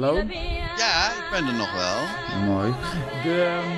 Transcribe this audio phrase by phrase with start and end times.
[0.00, 0.14] Hallo?
[0.76, 1.98] Ja, ik ben er nog wel.
[2.54, 2.74] Mooi.
[3.22, 3.68] De, ehm,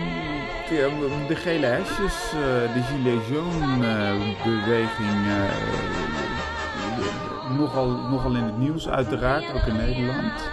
[0.69, 2.41] de, de gele hesjes, uh,
[2.75, 5.35] de Gilets Jaunes-beweging, uh,
[6.99, 10.51] uh, nogal, nogal in het nieuws uiteraard, ook in Nederland.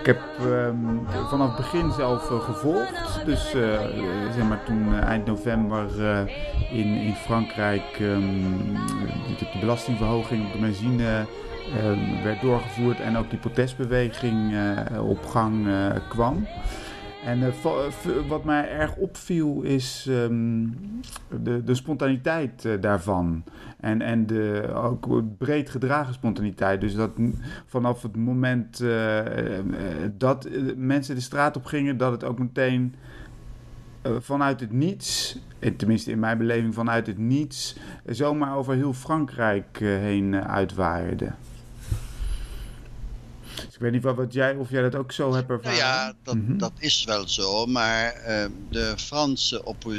[0.00, 3.24] Ik heb um, vanaf het begin zelf gevolgd.
[3.24, 3.50] Dus
[4.34, 5.88] zeg maar toen eind november
[6.70, 8.72] in, in Frankrijk um,
[9.38, 11.26] de, de belastingverhoging op de benzine
[12.22, 16.46] werd doorgevoerd en ook die protestbeweging uh, op gang uh, kwam.
[17.24, 17.52] En
[18.28, 20.78] wat mij erg opviel is um,
[21.42, 23.44] de, de spontaniteit daarvan.
[23.80, 26.80] En, en de ook breed gedragen spontaniteit.
[26.80, 27.10] Dus dat
[27.66, 28.84] vanaf het moment
[30.18, 32.94] dat mensen de straat op gingen, dat het ook meteen
[34.18, 35.38] vanuit het niets,
[35.76, 41.32] tenminste in mijn beleving vanuit het niets, zomaar over heel Frankrijk heen uitwaaide.
[43.54, 45.78] Dus ik weet niet wat, wat jij, of jij dat ook zo hebt ervaren.
[45.78, 46.58] Nou ja, dat, mm -hmm.
[46.58, 47.66] dat is wel zo.
[47.66, 49.90] Maar uh, de Franse oppo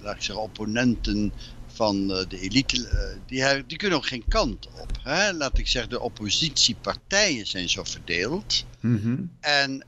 [0.00, 1.32] laat ik zeggen, opponenten
[1.66, 4.90] van uh, de elite, uh, die, die, kunnen ook geen kant op.
[5.02, 5.32] Hè?
[5.32, 8.64] Laat ik zeggen, de oppositiepartijen zijn zo verdeeld.
[8.80, 9.30] Mm -hmm.
[9.40, 9.84] En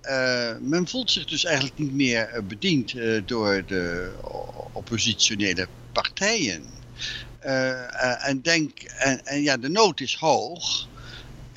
[0.61, 4.13] men voelt zich dus eigenlijk niet meer bediend door de
[4.73, 6.63] oppositionele partijen.
[8.21, 10.89] en denk, en, en ja, de nood is hoog.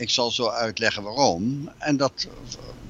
[0.01, 1.69] Ik zal zo uitleggen waarom.
[1.77, 2.27] En dat,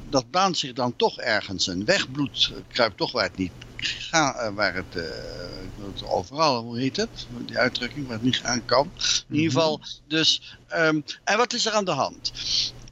[0.10, 2.12] dat baant zich dan toch ergens een weg.
[2.12, 7.28] Bloed kruipt toch waar het niet gaat, waar het, uh, overal, hoe heet het?
[7.46, 8.92] Die uitdrukking, waar het niet gaan kan.
[9.30, 12.32] In ieder geval, dus, um, en wat is er aan de hand?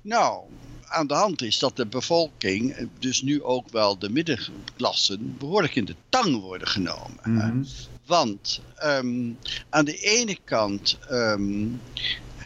[0.01, 0.43] Nou,
[0.85, 5.85] aan de hand is dat de bevolking, dus nu ook wel de middenklassen, behoorlijk in
[5.85, 7.19] de tang worden genomen.
[7.23, 7.67] Mm -hmm.
[8.05, 9.37] Want um,
[9.69, 11.81] aan de ene kant um,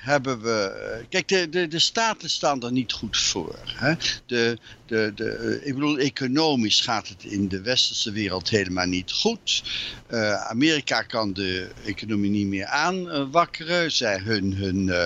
[0.04, 1.06] hebben we.
[1.10, 3.60] Kijk, de, de, de staten staan er niet goed voor.
[3.66, 3.94] Hè?
[4.26, 4.58] De,
[4.94, 9.64] de, de, ik bedoel, economisch gaat het in de westerse wereld helemaal niet goed.
[10.12, 13.92] Uh, Amerika kan de economie niet meer aanwakkeren.
[13.92, 15.06] Zij hun, hun uh,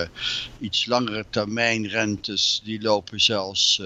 [0.60, 3.82] iets langere termijn rentes, die lopen zelfs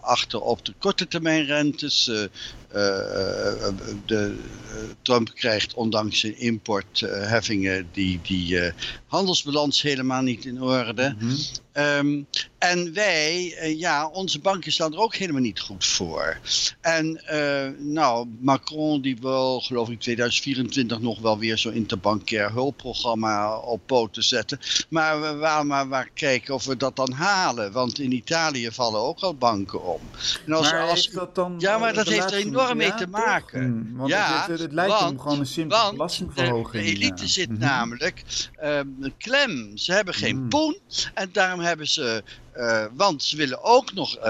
[0.00, 2.08] achter op de korte termijn rentes.
[2.08, 2.24] Uh,
[4.06, 4.36] de,
[5.02, 8.72] Trump krijgt ondanks zijn importheffingen die, die
[9.06, 11.14] handelsbalans helemaal niet in orde.
[11.18, 11.36] -hmm.
[11.72, 12.26] Um,
[12.58, 16.38] en wij, uh, ja, onze banken staan er ook helemaal niet goed voor.
[16.80, 23.56] En uh, nou, Macron die wil, geloof ik, 2024 nog wel weer zo'n interbankair hulpprogramma
[23.56, 24.58] op poten zetten.
[24.88, 27.72] Maar we gaan maar, maar kijken of we dat dan halen.
[27.72, 30.00] Want in Italië vallen ook al banken om.
[30.46, 33.62] En als, maar als, dat dan ja, maar dat heeft er enorm mee te maken.
[33.62, 36.84] Hmm, want ja, het, het, lijkt want, om gewoon een simpele belastingverhoging.
[36.84, 37.64] De, elite zit mm -hmm.
[37.64, 38.22] namelijk
[38.62, 39.76] um, klem.
[39.76, 40.48] Ze hebben geen Mm.
[40.48, 40.78] poen.
[41.14, 42.22] En daarom hebben ze
[42.56, 44.22] uh, want ze willen ook nog uh,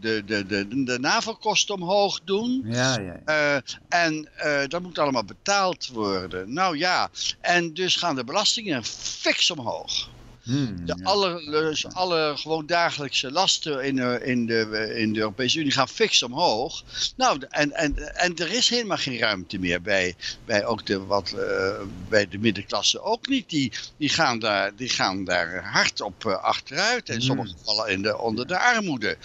[0.00, 2.62] de, de, de, de navelkosten omhoog doen.
[2.64, 3.20] Ja, ja.
[3.26, 4.28] Uh, en
[4.68, 6.52] dat moet allemaal betaald worden.
[6.52, 7.10] Nou ja,
[7.40, 10.08] en dus gaan de belastingen fix omhoog.
[10.50, 11.04] Hmm, De ja.
[11.04, 15.88] alle, dus alle gewoon dagelijkse lasten in de, in, de, in de Europese Unie gaan
[15.88, 16.82] fix omhoog.
[17.16, 21.32] Nou, en, en, en er is helemaal geen ruimte meer bij, bij, ook de, wat,
[21.36, 23.48] uh, bij de middenklasse ook niet.
[23.48, 27.08] Die, die, gaan, daar, die gaan daar hard op uh, achteruit.
[27.08, 27.24] En Hmm.
[27.24, 29.18] sommigen vallen in de, onder de armoede.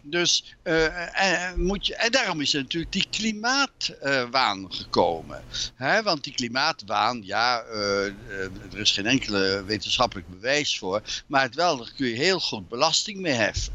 [0.00, 5.44] Dus, en, moet je, en daarom is er natuurlijk die klimaatwaan gekomen.
[5.74, 6.02] Hè?
[6.02, 11.02] Want die klimaatwaan, ja, er is geen enkele wetenschappelijk bewijs voor.
[11.26, 13.72] Maar het wel, daar kun je heel goed belasting mee heffen.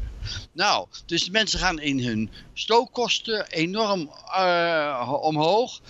[0.52, 4.10] Nou, dus de mensen gaan in hun stookkosten enorm
[5.20, 5.80] omhoog.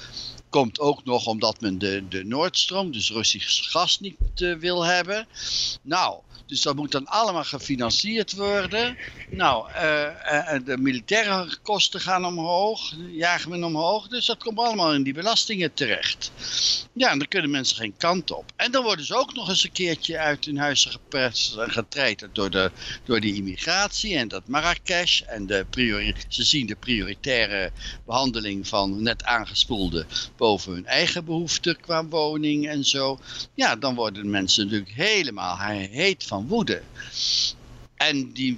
[0.51, 4.17] Komt ook nog omdat men de, de Noordstroom, dus Russisch gas, niet
[4.59, 5.27] wil hebben.
[5.83, 8.97] Nou, dus dat moet dan allemaal gefinancierd worden.
[9.31, 14.09] Nou, uh, de militaire kosten gaan omhoog, jagen men omhoog.
[14.09, 16.33] Dus dat komt allemaal in die belastingen terecht.
[16.93, 18.53] Ja, en dan kunnen mensen geen kant op.
[18.57, 22.35] En dan worden ze ook nog eens een keertje uit hun huizen geperst en getreiterd
[22.35, 22.71] door, de,
[23.05, 25.21] door die immigratie en dat Marrakesh.
[25.21, 25.67] En de
[26.29, 27.71] ze zien de prioritaire
[28.07, 30.07] behandeling van net aangespoelde
[30.37, 33.19] boven hun eigen behoeften qua woning en zo.
[33.55, 36.83] Ja, dan worden mensen natuurlijk helemaal heet van woede.
[37.99, 38.57] En, die,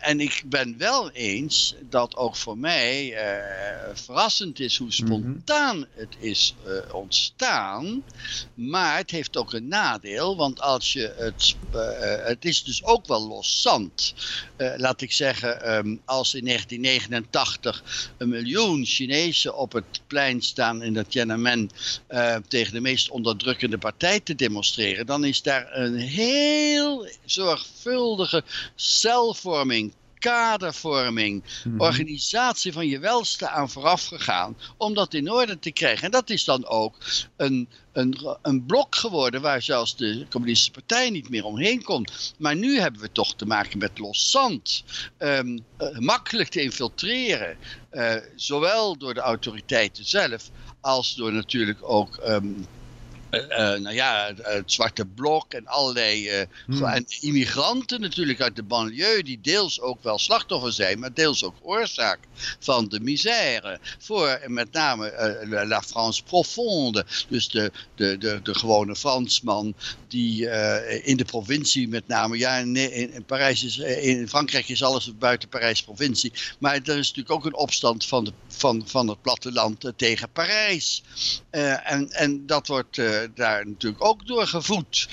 [0.00, 3.18] en ik ben wel eens dat ook voor mij uh,
[3.94, 6.00] verrassend is hoe spontaan mm -hmm.
[6.00, 8.04] het is uh, ontstaan.
[8.54, 11.56] Maar het heeft ook een nadeel, want als je het.
[11.74, 11.80] Uh,
[12.26, 14.14] het is dus ook wel los zand.
[14.56, 20.94] laat ik zeggen, um, als in 1989 een miljoen Chinezen op het plein staan in
[20.94, 21.70] dat Tiananmen
[22.48, 28.35] tegen de meest onderdrukkende partij te demonstreren, dan is daar een heel zorgvuldige
[28.74, 31.80] celvorming kadervorming, Mhm.
[31.80, 36.04] organisatie van je welste aan vooraf gegaan om dat in orde te krijgen.
[36.04, 36.96] En dat is dan ook
[37.36, 42.06] een, een, een blok geworden waar zelfs de communistische partij niet meer omheen kon.
[42.38, 44.84] Maar nu hebben we toch te maken met los zand.
[45.18, 47.56] Ehm, eh, makkelijk te infiltreren,
[47.90, 50.50] eh, zowel door de autoriteiten zelf
[50.80, 52.85] als door natuurlijk ook ehm, eh, eh,
[53.30, 56.84] nou ja, het, het zwarte blok en allerlei eh, Hmm.
[56.84, 61.56] en immigranten natuurlijk uit de banlieue, die deels ook wel slachtoffer zijn, maar deels ook
[61.62, 62.18] oorzaak
[62.58, 63.78] van de misère.
[63.98, 69.74] Voor eh, met name eh, la- France profonde, dus de, de, de, de gewone Fransman
[70.08, 74.82] die eh, in de provincie met name, ja in, Parijs is, eh, in Frankrijk is
[74.82, 79.08] alles buiten Parijs provincie, maar er is natuurlijk ook een opstand van, de, van, van
[79.08, 81.02] het platteland eh, tegen Parijs.
[81.50, 85.08] Eh, en, en dat wordt eh, daar natuurlijk ook door gevoed.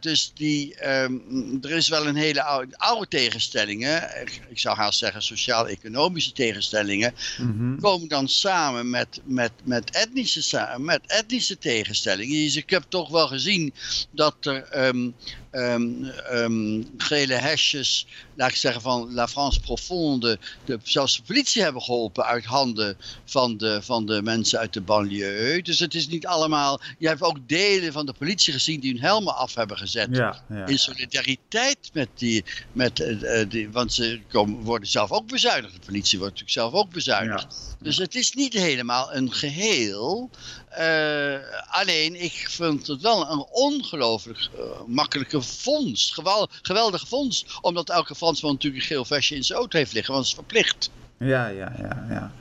[0.00, 1.12] Dus die, ehm,
[1.60, 7.14] er is wel een hele oude, oude tegenstellingen, ik, ik zou haast zeggen sociaal-economische tegenstellingen,
[7.38, 7.78] Mhm.
[7.80, 12.42] komen dan samen met, met, met, etnische, met etnische tegenstellingen.
[12.44, 13.74] Dus ik heb toch wel gezien
[14.10, 15.10] dat er ehm,
[15.52, 21.62] ehm, ehm, gele hesjes, laat ik zeggen van La France Profonde, de, zelfs de politie
[21.62, 25.62] hebben geholpen uit handen van de, van de mensen uit de banlieue.
[25.62, 29.02] Dus het is niet allemaal, je hebt ook delen van de politie gezien die hun
[29.02, 30.66] helmen af hebben gezet Ja, ja.
[30.66, 35.74] in solidariteit met die, met, eh, eh, die want ze komen, worden zelf ook bezuinigd.
[35.74, 37.76] De politie wordt natuurlijk zelf ook bezuinigd.
[37.78, 40.30] Dus het is niet helemaal een geheel.
[40.72, 41.34] Eh,
[41.68, 46.14] alleen, ik vind het wel een ongelooflijk eh, makkelijke vondst.
[46.14, 47.58] Gewel, geweldige vondst.
[47.60, 50.40] Omdat elke Fransman natuurlijk een geel vestje in zijn auto heeft liggen, want het is
[50.42, 50.90] verplicht.
[51.16, 52.32] Ja, ja, ja, ja.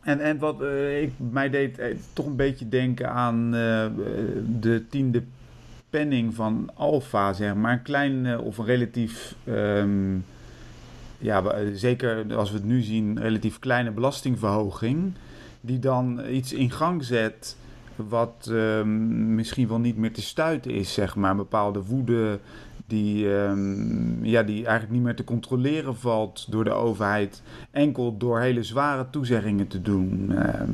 [0.00, 1.80] En, en wat eh, ik, mij deed
[2.12, 3.50] toch een beetje denken aan
[4.60, 5.22] de tiende
[5.90, 7.72] penning van Alfa, zeg maar.
[7.72, 10.16] Een klein of een relatief, ehm,
[11.18, 11.42] ja,
[11.74, 15.14] zeker als we het nu zien, relatief kleine belastingverhoging.
[15.64, 17.56] Die dan iets in gang zet
[17.96, 21.30] wat ehm, misschien wel niet meer te stuiten is, zeg maar.
[21.30, 22.40] Een bepaalde woede
[22.92, 27.42] die, ehm, ja, die eigenlijk niet meer te controleren valt door de overheid.
[27.70, 30.32] Enkel door hele zware toezeggingen te doen.
[30.36, 30.70] Ehm,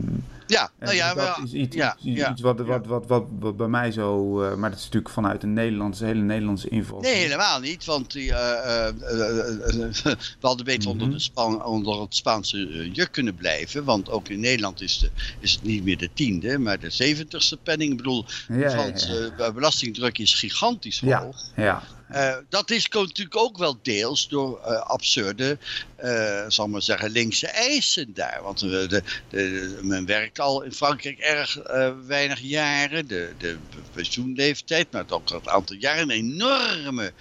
[0.46, 2.64] Ja, nou ja, dat wel- is iets, ja, iets, ja, iets wat, ja.
[2.64, 4.42] wat, wat, wat, wat bij mij zo...
[4.42, 7.00] eh, maar dat is natuurlijk vanuit een Nederlandse, hele Nederlandse inval.
[7.00, 7.84] Nee, helemaal niet.
[7.84, 8.94] Want die, eh, eh,
[10.02, 11.16] we hadden beter onder, Mhm.
[11.34, 13.84] de onder het Spaanse juk kunnen blijven.
[13.84, 15.10] Want ook in Nederland is, de,
[15.40, 17.90] is het niet meer de tiende, maar de zeventigste penning.
[17.90, 21.22] Ik bedoel, Ja, de ja, Franse belastingdruk is gigantisch Ja.
[21.22, 21.36] hoog.
[21.56, 22.07] Ja, Eh,
[22.48, 25.58] dat is natuurlijk ook wel deels door eh, absurde,
[25.98, 28.40] eh zal maar zeggen, linkse eisen daar.
[28.42, 33.06] Want eh, de, de, de- men werkt al in Frankrijk erg eh, weinig jaren.
[33.06, 33.58] De, de
[33.92, 36.02] pensioenleeftijd, maar ook het aantal jaren.
[36.02, 37.12] Een enorme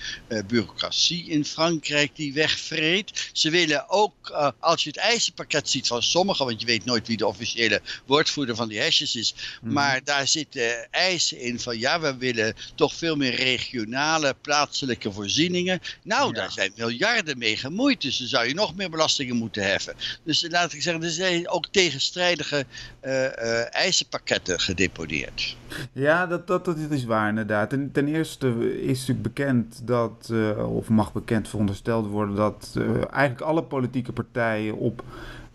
[0.46, 3.30] bureaucratie in Frankrijk die wegvreet.
[3.34, 4.30] Ze willen ook,
[4.60, 8.56] als je het eisenpakket ziet van sommigen, want je weet nooit wie de officiële woordvoerder
[8.56, 9.36] van die hesjes is.
[9.62, 9.74] Mhm.
[9.74, 15.80] Maar daar zitten eisen in van ja, we willen toch veel meer regionale, plaatselijke voorzieningen.
[16.04, 16.34] Nou, Ja.
[16.34, 19.94] daar zijn miljarden mee gemoeid, dus dan zou je nog meer belastingen moeten heffen.
[20.24, 22.66] Dus laat ik zeggen, er zijn ook tegenstrijdige
[23.00, 25.58] eh, eh, eisenpakketten gedeponeerd.
[25.92, 27.70] Ja, dat, dat, dat is waar inderdaad.
[27.70, 32.80] Ten, eerste is natuurlijk bekend dat, eh, of mag bekend verondersteld worden, dat
[33.12, 35.04] eigenlijk alle politieke partijen op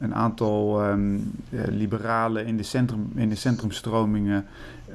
[0.02, 1.14] een aantal ehm,
[1.50, 4.47] eh, liberalen in de, centrum, in de centrumstromingen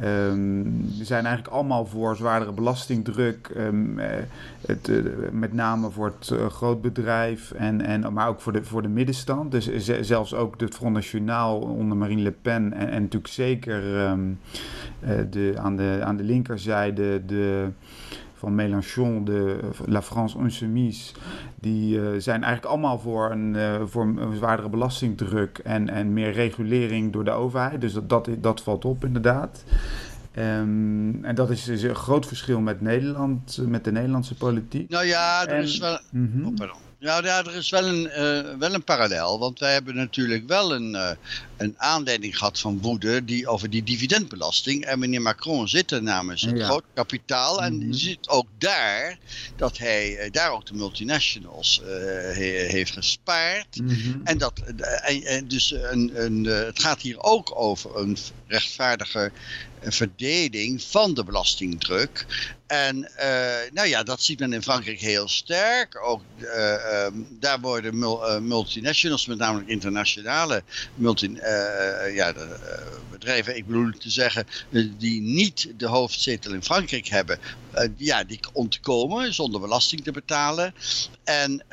[0.02, 0.64] ehm,
[1.02, 3.48] zijn eigenlijk allemaal voor zwaardere belastingdruk.
[3.48, 4.24] ehm, eh,
[4.66, 4.98] het, eh,
[5.32, 9.52] met name voor het eh, grootbedrijf, en, en, maar ook voor de, voor de middenstand.
[9.52, 9.70] Dus
[10.02, 14.20] zelfs ook het Front National onder Marine Le Pen en, en natuurlijk zeker ehm,
[15.00, 17.68] eh, de, aan, de, aan de linkerzijde de,
[18.38, 21.14] van Mélenchon, de La France Insoumise,
[21.56, 26.32] die eh, zijn eigenlijk allemaal voor een, eh, voor een zwaardere belastingdruk en, en meer
[26.32, 27.82] regulering door de overheid.
[27.82, 29.64] Dus dat, dat, dat valt op inderdaad.
[30.32, 34.90] Ehm, en dat is dus een groot verschil met Nederland, met de Nederlandse politiek.
[34.90, 36.00] Nou ja, er En- is wel.
[36.12, 36.46] Mhm.
[36.46, 36.78] Oh, pardon.
[37.00, 39.40] Nou, ja, er is wel een, eh, wel een parallel.
[39.40, 41.12] Want wij hebben natuurlijk wel een, eh,
[41.58, 44.86] een aanleiding gehad van woede die, over die dividendbelasting.
[44.86, 46.66] En meneer Macron zit er namens het Ja.
[46.66, 47.64] groot kapitaal.
[47.64, 47.88] En Mhm.
[47.88, 49.20] je ziet ook daar
[49.56, 53.76] dat hij eh, daar ook de multinationals he- heeft gespaard.
[53.82, 54.20] Mhm.
[54.24, 54.60] En dat,
[55.04, 59.32] en, en dus een, een, het gaat hier ook over een rechtvaardige
[59.80, 62.26] verdeling van de belastingdruk.
[62.68, 66.02] En eh, nou ja, dat ziet men in Frankrijk heel sterk.
[66.04, 71.34] Ook eh, ehm, daar worden mul- eh, multinationals, met name internationale multi,
[72.14, 72.58] ja, de,
[73.12, 74.48] bedrijven, ik bedoel te zeggen,
[74.98, 77.40] die niet de hoofdzetel in Frankrijk hebben,
[77.98, 80.74] ja, die ontkomen zonder belasting te betalen.
[81.24, 81.64] En,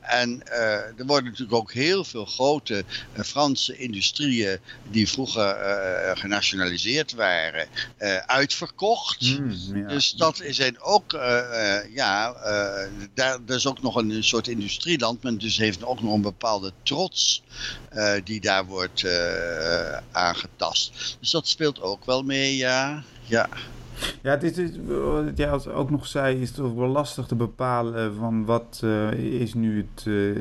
[0.00, 0.48] en
[0.96, 4.58] er worden natuurlijk ook heel veel grote Franse industrieën
[4.90, 5.56] die vroeger
[6.16, 7.68] genationaliseerd waren,
[8.26, 9.38] uitverkocht.
[9.38, 11.12] Mm, dus dat zijn ook,
[11.92, 12.32] ja,
[13.14, 17.42] daar, is ook nog een soort industrieland, men dus heeft ook nog een bepaalde trots
[18.24, 19.06] die daar wordt
[20.12, 21.16] aangetast.
[21.20, 23.02] Dus dat speelt ook wel mee, ja.
[23.24, 23.48] ja.
[24.22, 28.44] Ja, dit is, wat jij ook nog zei, is toch wel lastig te bepalen van
[28.44, 30.36] wat uh, is nu het, uh,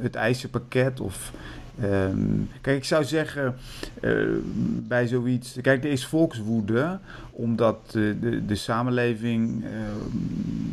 [0.00, 1.32] het eisenpakket of
[1.80, 2.18] Ehm,
[2.60, 3.54] kijk, ik zou zeggen
[4.88, 5.58] bij zoiets.
[5.62, 6.98] Kijk, er is volkswoede
[7.30, 9.68] omdat de, de, samenleving uh,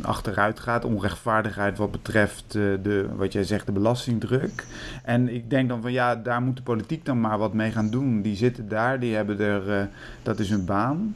[0.02, 4.66] achteruit gaat, onrechtvaardigheid wat betreft de, wat jij zegt, de belastingdruk.
[5.02, 7.90] En ik denk dan van ja, daar moet de politiek dan maar wat mee gaan
[7.90, 8.22] doen.
[8.22, 9.88] Die zitten daar, die hebben er,
[10.22, 11.14] dat is hun baan.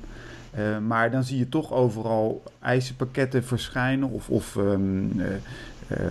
[0.87, 5.13] Maar dan zie je toch overal eisenpakketten verschijnen of, of um,
[5.89, 6.07] Ehm,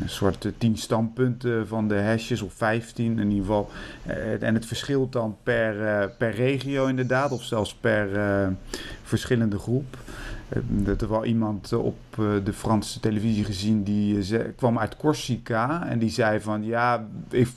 [0.00, 3.70] een soort tien standpunten van de hashes of 15 in ieder geval.
[4.06, 8.48] Eh, en het verschilt dan per, eh, per regio inderdaad, of zelfs per eh,
[9.02, 9.96] verschillende groep.
[10.68, 11.96] Dat er wel iemand op
[12.44, 17.06] de Franse televisie gezien die kwam uit Corsica en die zei van ja,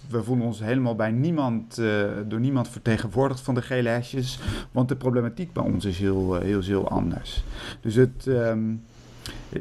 [0.09, 1.81] we voelen ons helemaal bij niemand,
[2.27, 4.39] door niemand vertegenwoordigd van de gele hesjes,
[4.71, 7.43] want de problematiek bij ons is heel, heel, heel anders.
[7.81, 8.59] Dus het, ehm,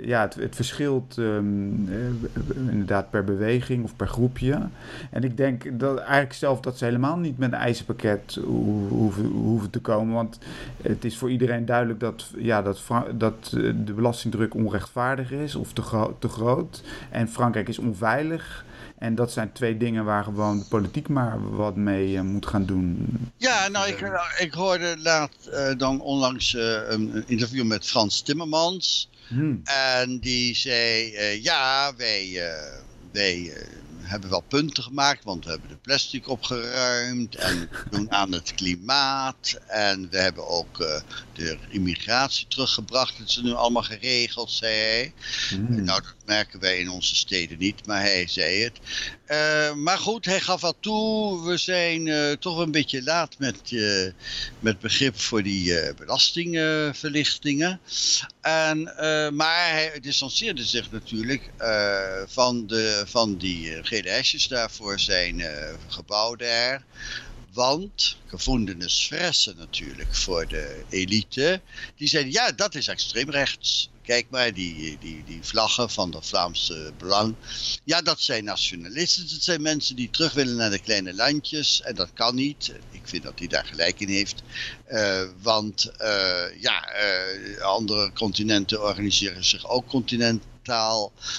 [0.02, 1.88] ja, het, het verschilt um,
[2.70, 4.68] inderdaad per beweging of per groepje.
[5.10, 8.38] En ik denk dat eigenlijk zelf dat ze helemaal niet met een eisenpakket
[8.88, 10.14] hoeven, hoeven te komen.
[10.14, 10.38] Want
[10.82, 12.82] het is voor iedereen duidelijk dat, ja, dat,
[13.14, 16.82] dat eh, de belastingdruk onrechtvaardig is of te, te groot.
[17.10, 18.64] En Frankrijk is onveilig.
[18.98, 22.64] En dat zijn twee dingen waar gewoon de politiek maar wat mee uh, moet gaan
[22.64, 23.06] doen.
[23.36, 26.54] Ja, nou, ik, ik hoorde laat dan onlangs
[26.88, 29.08] een interview met Frans Timmermans.
[29.28, 29.60] Hmm.
[29.64, 32.80] En die zei, uh, ja, wij, uh,
[33.12, 33.52] wij uh,
[34.00, 39.60] hebben wel punten gemaakt, want we hebben de plastic opgeruimd en doen aan het klimaat.
[39.66, 40.76] En we hebben ook
[41.32, 43.18] de immigratie teruggebracht.
[43.18, 45.12] Dat is nu allemaal geregeld, zei hij.
[45.48, 45.84] Hmm.
[45.84, 48.78] Nou, dat merken wij in onze steden niet, maar hij zei het.
[49.28, 53.70] Uh, maar goed, hij gaf al toe, we zijn uh, toch een beetje laat met,
[53.70, 54.10] uh,
[54.58, 57.80] met begrip voor die belastingverlichtingen.
[58.40, 58.82] En,
[59.36, 61.50] maar hij distanceerde zich natuurlijk
[62.26, 65.42] van, de, van die gele hesjes daarvoor zijn
[65.88, 66.84] gebouw daar.
[67.52, 71.60] Want gevoelens fressen natuurlijk voor de elite.
[71.96, 73.90] Die zeiden, ja, dat is extreem rechts.
[74.02, 77.34] Kijk maar, die, die, die vlaggen van de Vlaamse Belang.
[77.84, 79.28] Ja, dat zijn nationalisten.
[79.28, 81.82] Dat zijn mensen die terug willen naar de kleine landjes.
[81.82, 82.72] En dat kan niet.
[82.90, 84.42] Ik vind dat hij daar gelijk in heeft.
[84.90, 90.57] Uh, want uh, ja, uh, andere continenten organiseren zich ook continenten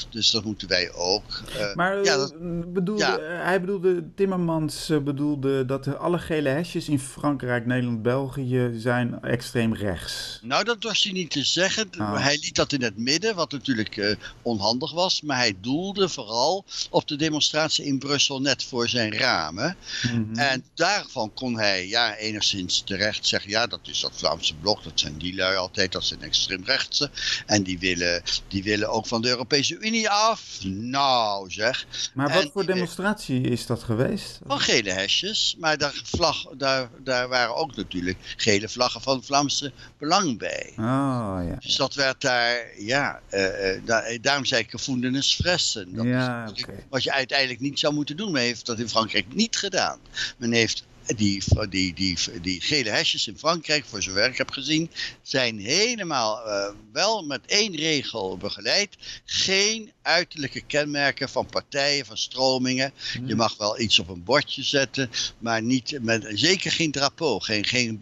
[0.09, 1.23] dus dat moeten wij ook.
[1.57, 2.33] Uh, maar ja, dat,
[2.73, 3.19] bedoelde, ja.
[3.19, 10.39] hij bedoelde, Timmermans bedoelde dat alle gele hesjes in Frankrijk, Nederland, België zijn extreem rechts.
[10.41, 11.89] Nou, dat was hij niet te zeggen.
[11.97, 12.23] Ah.
[12.23, 15.21] Hij liet dat in het midden, wat natuurlijk uh, onhandig was.
[15.21, 19.75] Maar hij doelde vooral op de demonstratie in Brussel net voor zijn ramen.
[20.01, 20.35] Mm -hmm.
[20.35, 24.99] En daarvan kon hij ja, enigszins terecht zeggen, ja, dat is dat Vlaamse blok, dat
[24.99, 27.09] zijn die lui altijd, dat zijn extreemrechtse.
[27.45, 30.41] En die willen, die willen ook van de Europese Unie af.
[30.63, 31.85] Nou zeg.
[32.13, 34.39] Maar wat voor demonstratie is dat geweest?
[34.47, 35.55] Van gele hesjes.
[35.59, 40.73] Maar daar, vlag, daar, daar waren ook natuurlijk gele vlaggen van het Vlaamse Belang bij.
[40.77, 41.55] Oh ja.
[41.59, 45.95] Dus dat werd daar, ja, uh, uh, daar, daarom zei ik gevoelens fressen.
[45.95, 46.85] Dat ja, is okay.
[46.89, 48.31] Wat je uiteindelijk niet zou moeten doen.
[48.31, 49.99] Men heeft dat in Frankrijk niet gedaan.
[50.37, 50.83] Men heeft
[51.15, 54.89] die, die, die, die gele hesjes in Frankrijk, voor zover ik heb gezien,
[55.21, 58.97] zijn helemaal uh, wel met één regel begeleid.
[59.25, 62.91] Geen uiterlijke kenmerken van partijen, van stromingen.
[63.13, 63.27] Hmm.
[63.27, 67.65] Je mag wel iets op een bordje zetten, maar niet met, zeker geen drapeau, geen,
[67.65, 67.97] geen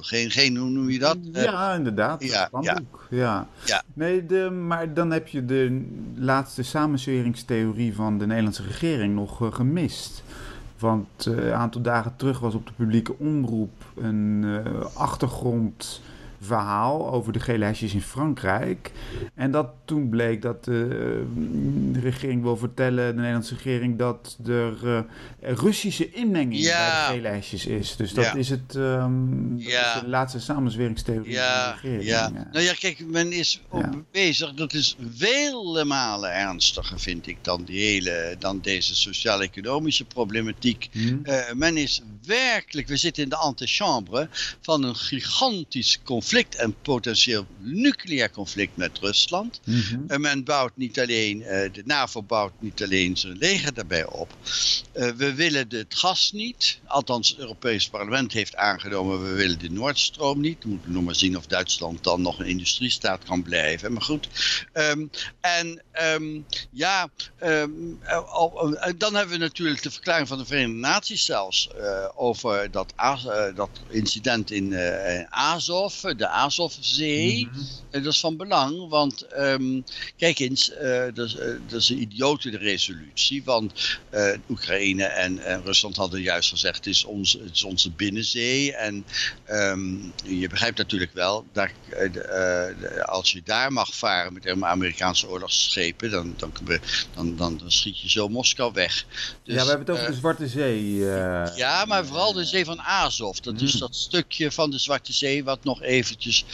[0.00, 1.16] geen, geen, hoe noem je dat?
[1.32, 2.22] Ja, inderdaad.
[2.24, 2.78] Ja, ja.
[3.10, 3.48] ja.
[3.64, 3.82] ja.
[3.94, 9.52] Nee, de, maar dan heb je de laatste samenzweringstheorie van de Nederlandse regering nog uh,
[9.52, 10.22] gemist.
[10.80, 16.02] Want uh, een aantal dagen terug was op de publieke omroep een uh, achtergrond
[16.40, 18.90] verhaal over de gele hesjes in Frankrijk.
[19.34, 21.24] En dat toen bleek dat de,
[21.92, 25.00] de regering wil vertellen, de Nederlandse regering, dat er uh,
[25.40, 27.06] Russische inmenging ja.
[27.06, 27.96] bij de gele hesjes is.
[27.96, 28.34] Dus dat ja.
[28.34, 29.94] is het um, ja.
[29.94, 31.64] is de laatste samenzweringstheorie ja.
[31.64, 32.08] van de regering.
[32.08, 32.48] Ja.
[32.52, 34.54] Nou ja, kijk, men is ook bezig.
[34.54, 40.88] Dat is vele malen ernstiger, vind ik, dan, die hele, dan deze sociaal-economische problematiek.
[40.92, 41.20] Hmm.
[41.24, 44.28] Uh, men is werkelijk, we zitten in de antichambre
[44.60, 49.60] van een gigantisch conflict en potentieel nucleair conflict met Rusland.
[49.64, 50.00] Mhm.
[50.06, 51.38] En men bouwt niet alleen,
[51.72, 54.34] de NAVO bouwt niet alleen zijn leger daarbij op.
[54.92, 60.40] we willen het gas niet, althans het Europees parlement heeft aangenomen, we willen de Noordstroom
[60.40, 60.62] niet.
[60.62, 63.92] We moeten nog maar zien of Duitsland dan nog een industriestaat kan blijven.
[63.92, 64.28] Maar goed.
[64.72, 65.06] Ehm,
[65.40, 65.82] en
[66.14, 67.08] um, ja,
[67.42, 67.98] um,
[68.96, 73.44] dan hebben we natuurlijk de verklaring van de Verenigde Naties zelfs uh, over dat, uh,
[73.54, 77.46] dat incident in uh, Azov, de Azovzee.
[77.46, 78.02] Mm -hmm.
[78.02, 79.26] dat is van belang, want
[80.16, 80.72] kijk eens,
[81.14, 81.36] dat is,
[81.68, 83.98] dat, is, een idiote resolutie, want
[84.48, 89.04] Oekraïne en, en, Rusland hadden juist gezegd, het is, ons, het is onze binnenzee en
[90.24, 91.68] je begrijpt natuurlijk wel, dat,
[93.02, 96.52] als je daar mag varen met Amerikaanse oorlogsschepen, dan, dan,
[97.14, 99.04] dan, dan, dan schiet je zo Moskou weg.
[99.44, 100.84] Dus, ja, we hebben het over de Zwarte Zee.
[100.84, 103.38] Uh, ja, maar vooral de zee van Azov.
[103.38, 106.44] Dat is dat stukje van de Zwarte Zee wat nog eventjes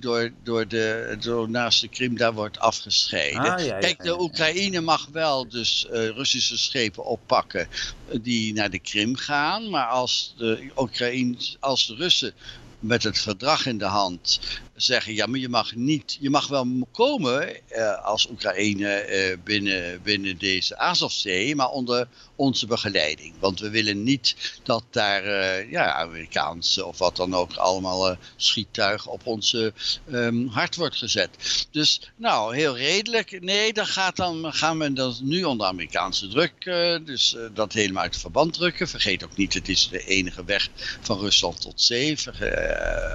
[0.00, 3.56] door, door de, door naast de Krim daar wordt afgescheiden.
[3.56, 7.68] Ah, ja, Kijk, de Oekraïne mag wel dus uh, Russische schepen oppakken
[8.20, 9.70] die naar de Krim gaan.
[9.70, 12.34] Maar als de, Oekraïne, als de Russen
[12.78, 14.40] met het verdrag in de hand
[14.74, 20.02] zeggen, ja, maar je mag niet, je mag wel komen eh, als Oekraïne eh, binnen,
[20.02, 23.34] binnen deze Azovzee, maar onder onze begeleiding.
[23.38, 28.16] Want we willen niet dat daar uh, ja, Amerikaanse of wat dan ook allemaal uh,
[28.36, 29.72] schiettuig op onze
[30.10, 31.66] um, hart wordt gezet.
[31.70, 33.40] Dus nou, heel redelijk.
[33.40, 38.02] Nee, dan, gaat dan gaan we dan nu onder Amerikaanse druk uh, dus dat helemaal
[38.02, 38.88] uit het verband drukken.
[38.88, 40.68] Vergeet ook niet, het is de enige weg
[41.00, 42.16] van Rusland tot zee.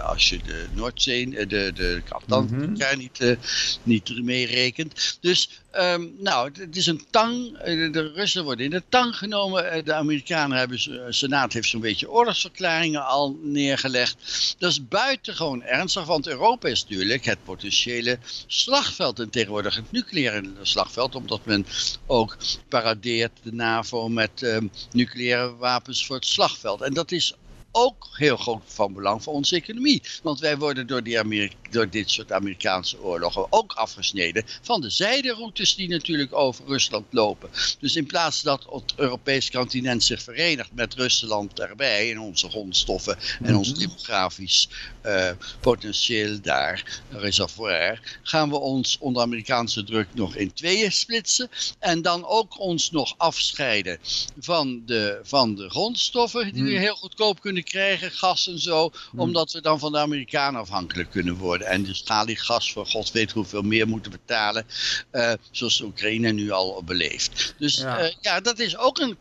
[0.03, 2.97] als je de Noordzee, de, de Atlantic mm -hmm.
[2.97, 3.37] niet,
[3.83, 5.17] niet meerekent.
[5.21, 7.57] Dus um, nou, het is een tang.
[7.91, 9.85] De Russen worden in de tang genomen.
[9.85, 14.17] De Amerikanen hebben, de Senaat heeft zo'n beetje oorlogsverklaringen al neergelegd.
[14.57, 19.19] Dat is buitengewoon ernstig, want Europa is natuurlijk het potentiële slagveld.
[19.19, 21.65] En tegenwoordig het nucleaire slagveld, omdat men
[22.05, 26.81] ook paradeert de NAVO met um, nucleaire wapens voor het slagveld.
[26.81, 27.33] En dat is
[27.71, 30.03] ook heel groot van belang voor onze economie.
[30.23, 34.89] Want wij worden door, die Amerika door dit soort Amerikaanse oorlogen ook afgesneden van de
[34.89, 37.49] zijderoutes die natuurlijk over Rusland lopen.
[37.79, 43.17] Dus in plaats dat het Europese continent zich verenigt met Rusland erbij in onze grondstoffen
[43.43, 43.79] en ons mhm.
[43.79, 44.69] demografisch
[45.09, 52.01] uh, potentieel daar, reservoir, gaan we ons onder Amerikaanse druk nog in tweeën splitsen en
[52.01, 53.99] dan ook ons nog afscheiden
[54.39, 56.79] van de, van de grondstoffen die we mhm.
[56.79, 59.21] heel goedkoop kunnen krijgen, gas en zo, mhm.
[59.21, 61.67] omdat we dan van de Amerikanen afhankelijk kunnen worden.
[61.67, 64.65] En dus schaliegas voor god weet hoeveel meer moeten betalen,
[65.11, 67.53] uh, zoals de Oekraïne nu al beleeft.
[67.57, 68.03] Dus ja.
[68.03, 69.17] Uh, ja, dat is ook een,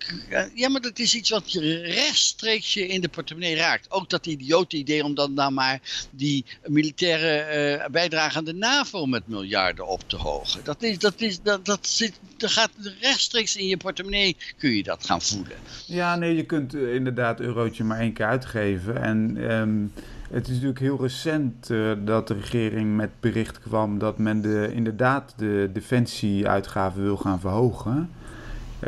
[0.55, 3.91] ja, maar dat is iets wat je rechtstreeks je in de portemonnee raakt.
[3.91, 5.78] Ook dat idiote idee om dan nou maar
[6.11, 10.61] die militaire uh, bijdrage aan de NAVO met miljarden op te hogen.
[10.65, 14.83] Dat, is, dat, is, dat, dat, zit, dat gaat rechtstreeks in je portemonnee kun je
[14.83, 15.57] dat gaan voelen.
[15.87, 19.03] Ja, nee, je kunt inderdaad eurotje maar één keer uitgeven.
[19.03, 19.93] En um,
[20.31, 24.71] het is natuurlijk heel recent uh, dat de regering met bericht kwam dat men de,
[24.75, 28.11] inderdaad de defensieuitgaven wil gaan verhogen.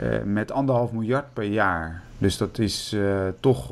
[0.02, 2.02] Uh, met anderhalf miljard per jaar.
[2.18, 2.96] Dus dat is
[3.40, 3.70] toch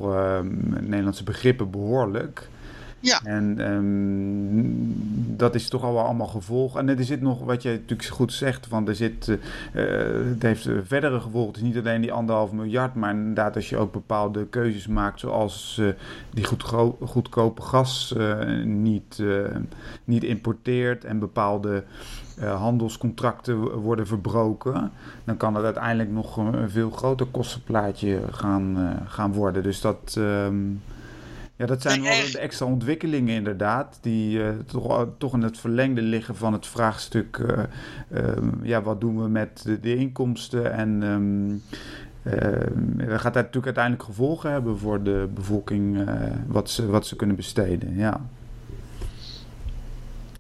[0.81, 2.49] Nederlandse begrippen behoorlijk.
[3.01, 3.21] Ja.
[3.25, 4.95] En um,
[5.37, 6.77] dat is toch al wel allemaal gevolg.
[6.77, 9.37] En er zit nog, wat je natuurlijk goed zegt, van er zit, uh,
[10.31, 11.49] het heeft verdere gevolgen.
[11.49, 15.21] Het is niet alleen die anderhalf miljard, maar inderdaad als je ook bepaalde keuzes maakt,
[15.21, 15.89] zoals uh,
[16.35, 19.23] die goedko goedkope gas uh, niet,
[20.05, 21.85] niet importeert en bepaalde
[22.41, 24.91] handelscontracten worden verbroken,
[25.25, 29.63] dan kan het uiteindelijk nog een veel groter kostenplaatje gaan, gaan worden.
[29.63, 30.17] Dus dat...
[30.19, 30.81] Um,
[31.59, 36.03] ja, dat zijn wel de extra ontwikkelingen inderdaad, die uh, toch, toch in het verlengde
[36.03, 37.59] liggen van het vraagstuk, uh,
[38.13, 38.23] uh,
[38.63, 41.63] ja, wat doen we met de, de inkomsten en um,
[43.09, 46.09] dat gaat natuurlijk uiteindelijk gevolgen hebben voor de bevolking,
[46.47, 48.21] wat, ze, wat ze kunnen besteden, ja.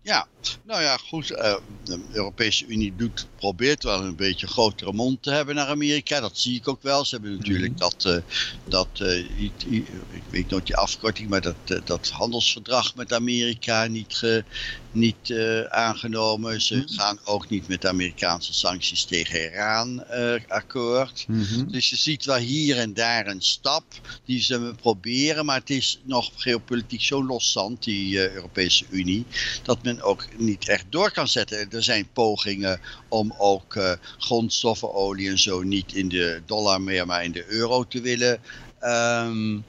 [0.03, 0.27] Ja,
[0.65, 1.31] nou ja, goed.
[1.31, 6.21] Uh, de Europese Unie doet, probeert wel een beetje grotere mond te hebben naar Amerika.
[6.21, 7.05] Dat zie ik ook wel.
[7.05, 7.91] Ze hebben natuurlijk mm -hmm.
[7.91, 8.23] dat, uh,
[8.65, 14.45] dat uh, ik weet nooit die afkorting, maar dat, dat handelsverdrag met Amerika niet, ge,
[14.93, 15.35] niet
[15.69, 16.61] aangenomen.
[16.61, 16.89] Ze mm -hmm.
[16.89, 20.05] gaan ook niet met de Amerikaanse sancties tegen Iran
[20.49, 21.25] akkoord.
[21.29, 21.71] Mm -hmm.
[21.73, 23.85] Dus je ziet wel hier en daar een stap
[24.25, 29.27] die ze proberen, maar het is nog geopolitiek zo loszand, die Europese Unie,
[29.63, 31.71] dat men ook niet echt door kan zetten.
[31.71, 37.07] Er zijn pogingen om ook uh, grondstoffen, olie en zo niet in de dollar meer,
[37.07, 38.41] maar in de euro te willen
[38.79, 39.61] ehm,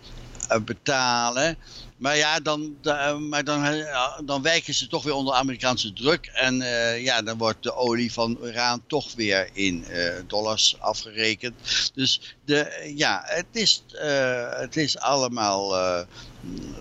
[0.66, 1.58] betalen.
[2.00, 2.78] Maar ja, dan,
[3.30, 3.86] maar dan,
[4.26, 6.26] dan wijken ze toch weer onder Amerikaanse druk.
[6.34, 6.56] En
[7.02, 9.86] ja, dan wordt de olie van Iran toch weer in
[10.28, 11.56] dollars afgerekend.
[11.94, 13.84] Dus de, ja, het is,
[14.60, 15.76] het is allemaal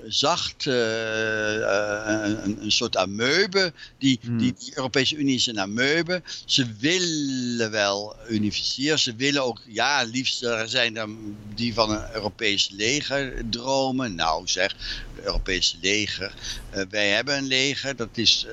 [0.09, 3.73] zacht, een, een, soort amoebe.
[3.99, 4.39] Die, hmm.
[4.39, 6.23] die, die, Europese Unie is een amoebe.
[6.45, 8.99] Ze willen wel unificeren.
[8.99, 11.09] Ze willen ook, ja, liefst zijn er
[11.55, 14.15] die van een Europees leger dromen.
[14.15, 14.77] Nou zeg,
[15.23, 16.35] Europese leger.
[16.75, 17.97] Uh, wij hebben een leger.
[17.97, 18.47] Dat is,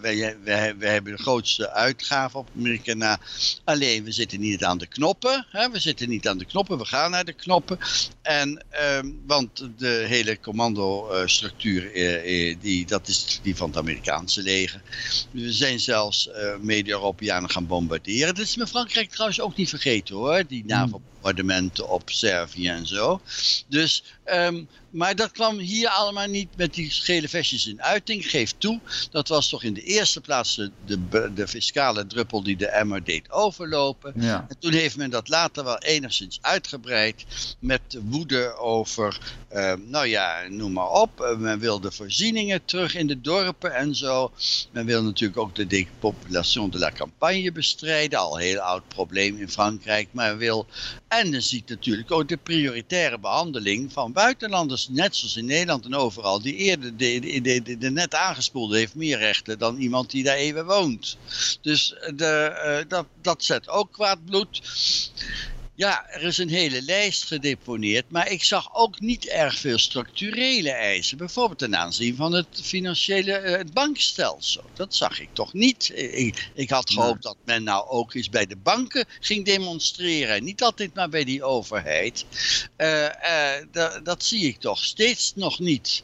[0.00, 3.18] wij, wij, wij hebben de grootste uitgave op Amerika na.
[3.64, 5.46] Alleen, we zitten niet aan de knoppen.
[5.50, 5.70] Hè?
[5.70, 6.78] We zitten niet aan de knoppen.
[6.78, 7.78] We gaan naar de knoppen.
[8.22, 11.92] En, ehm, want de hele commandostructuur,
[12.60, 14.80] die, dat is die van het Amerikaanse leger.
[15.30, 16.30] We zijn zelfs
[16.60, 18.34] mede-Europeanen gaan bombarderen.
[18.34, 21.02] Dat is met Frankrijk trouwens ook niet vergeten hoor, die hmm.
[21.20, 23.20] NAVO-bombardementen op Servië en zo.
[23.68, 28.30] Dus um, maar dat kwam hier allemaal niet met die gele vestjes in uiting.
[28.30, 28.80] Geef toe,
[29.10, 33.04] dat was toch in de eerste plaats de, de, de fiscale druppel die de emmer
[33.04, 34.12] deed overlopen.
[34.16, 34.46] Ja.
[34.48, 37.24] En toen heeft men dat later wel enigszins uitgebreid
[37.58, 39.18] met woede over,
[39.52, 41.20] uh, nou ja, noem maar op.
[41.20, 44.32] Uh, men wilde voorzieningen terug in de dorpen en zo.
[44.70, 48.18] Men wil natuurlijk ook de depopulation de la campagne bestrijden.
[48.18, 50.08] Al een heel oud probleem in Frankrijk.
[50.10, 50.66] Maar men wil,
[51.10, 55.94] en men ziet natuurlijk ook de prioritaire behandeling van buitenlanders net zoals in Nederland en
[55.94, 60.22] overal, die eerder de, de, de, de, net aangespoelde heeft meer rechten dan iemand die
[60.22, 61.16] daar even woont.
[61.60, 64.60] Dus de, uh, dat, dat zet ook kwaad bloed.
[65.80, 70.70] Ja, er is een hele lijst gedeponeerd, maar ik zag ook niet erg veel structurele
[70.70, 71.18] eisen.
[71.18, 74.70] Bijvoorbeeld ten aanzien van het financiële uh, het bankstelsel.
[74.74, 75.92] Dat zag ik toch niet.
[75.94, 80.44] Ik, ik had gehoopt dat men nou ook eens bij de banken ging demonstreren.
[80.44, 82.24] Niet altijd maar bij die overheid.
[82.76, 83.04] Uh,
[83.72, 86.02] uh, dat zie ik toch steeds nog niet.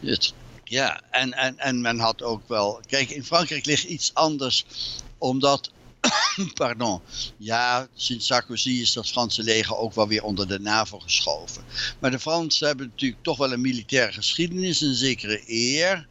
[0.00, 0.32] Het,
[0.64, 2.80] ja, en, en, en men had ook wel...
[2.86, 4.64] Kijk, in Frankrijk ligt iets anders
[5.18, 5.70] omdat
[6.54, 7.00] pardon,
[7.36, 11.64] ja, sinds Sarkozy is dat Franse leger ook wel weer onder de NAVO geschoven.
[11.98, 16.06] Maar de Fransen hebben natuurlijk toch wel een militaire geschiedenis, een zekere eer.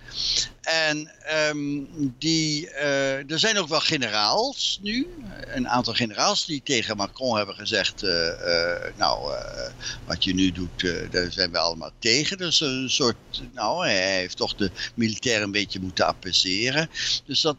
[0.70, 1.12] En
[1.50, 5.08] um, die, uh, er zijn ook wel generaals nu,
[5.46, 9.34] een aantal generaals die tegen Macron hebben gezegd, uh, uh, nou,
[10.06, 12.38] wat je nu doet, daar zijn we allemaal tegen.
[12.38, 13.16] Dus een soort,
[13.54, 16.90] nou, hij heeft toch de militairen een beetje moeten apaiseren.
[17.26, 17.58] Dus dat,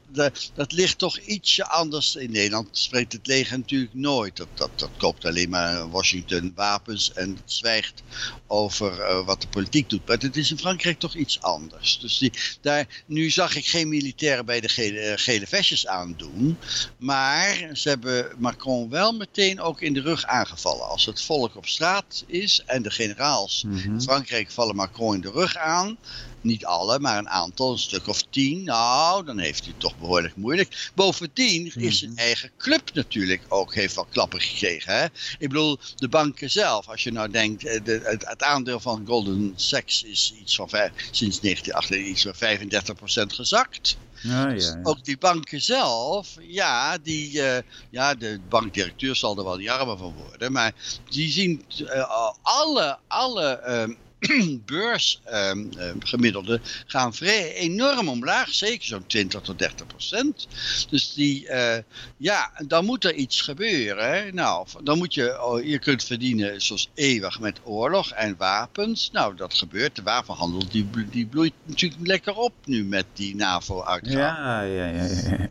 [0.55, 2.17] dat, ligt toch ietsje anders.
[2.17, 4.37] In Nederland spreekt het leger natuurlijk nooit.
[4.37, 8.03] Dat, dat, dat koopt alleen maar Washington wapens en zwijgt
[8.47, 10.07] over wat de politiek doet.
[10.07, 11.99] Maar het is in Frankrijk toch iets anders.
[11.99, 16.59] Dus die, daar, nu zag ik geen militairen bij de gele, eh, gele vestjes aandoen.
[16.99, 20.89] Maar ze hebben Macron wel meteen ook in de rug aangevallen.
[20.89, 25.21] Als het volk op straat is en de generaals mm in Frankrijk vallen Macron in
[25.21, 25.99] de rug aan
[26.41, 28.65] niet alle, maar een aantal, een stuk of tien.
[28.65, 30.91] Nou, dan heeft hij het toch behoorlijk moeilijk.
[30.95, 32.21] Bovendien is zijn mhm.
[32.21, 34.95] eigen club natuurlijk ook heeft wel klappen gekregen.
[34.95, 35.05] Hè?
[35.39, 39.07] Ik bedoel, de banken zelf, als je nou denkt, eh, de, het, het, aandeel van
[39.07, 40.69] Golden Sachs is iets van
[41.11, 43.97] sinds 1998 iets van 35% gezakt.
[44.23, 44.81] Ja, ja, ja.
[44.83, 47.57] Ook die banken zelf, ja, die, uh,
[47.91, 50.73] ja, de bankdirecteur zal er wel niet armer van worden, maar
[51.09, 53.97] die zien uh, alle, alle uh,
[54.67, 58.55] beursgemiddelde ehm, ehm, gaan vrij enorm omlaag.
[58.55, 60.49] Zeker zo'n 20 tot 30 procent.
[60.91, 61.77] Dus die, uh,
[62.17, 64.11] ja, dan moet er iets gebeuren.
[64.11, 64.33] Hè?
[64.33, 69.11] Nou, dan moet je, oh, je kunt verdienen zoals eeuwig met oorlog en wapens.
[69.13, 69.97] Nou, dat gebeurt.
[69.97, 74.19] De wapenhandel die, die bloeit natuurlijk lekker op nu met die NAVO-uitgaven.
[74.19, 75.05] Ja, ja, ja.
[75.05, 75.49] ja.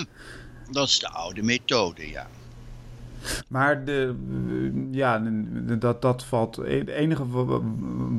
[0.70, 2.28] dat is de oude methode, ja.
[3.48, 4.14] Maar de,
[4.90, 5.22] ja,
[5.78, 6.56] dat, dat valt.
[6.56, 7.24] Het enige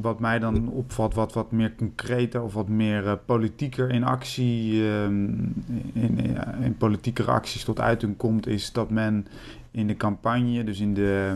[0.01, 4.73] wat mij dan opvalt, wat, wat meer concreter of wat meer uh, politieker in actie,
[4.73, 9.27] uh, in, in politieke acties tot uiting komt, is dat men
[9.71, 11.35] in de campagne, dus in de.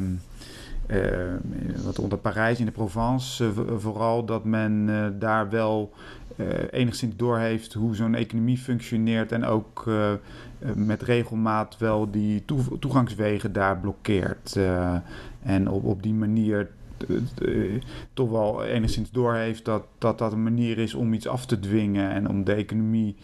[0.88, 5.94] Uh, wat onder Parijs, in de Provence, uh, vooral dat men daar wel
[6.72, 10.12] enigszins doorheeft hoe zo'n economie functioneert en ook eh,
[10.76, 12.46] met regelmaat wel die
[12.80, 14.60] toegangswegen daar blokkeert.
[15.44, 16.70] En op, op die manier
[18.14, 22.12] toch wel enigszins doorheeft dat, dat dat een manier is om iets af te dwingen
[22.12, 23.16] en om de economie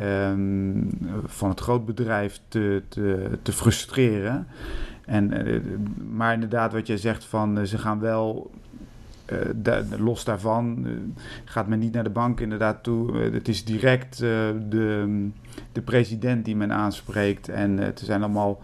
[0.00, 0.88] um,
[1.24, 4.46] van het grootbedrijf te, te, te frustreren.
[5.06, 5.32] En,
[6.10, 8.50] maar inderdaad, wat jij zegt van ze gaan wel
[9.98, 10.86] los daarvan
[11.44, 13.16] gaat men niet naar de bank inderdaad toe.
[13.16, 15.28] het is direct de,
[15.72, 17.48] de president die men aanspreekt.
[17.48, 18.60] En het zijn allemaal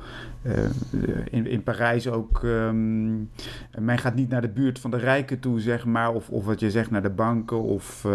[1.30, 2.40] in, in Parijs ook.
[2.44, 3.30] Um,
[3.78, 6.12] men gaat niet naar de buurt van de rijken toe, zeg maar.
[6.12, 7.62] Of, of wat je zegt, naar de banken.
[7.62, 8.06] Of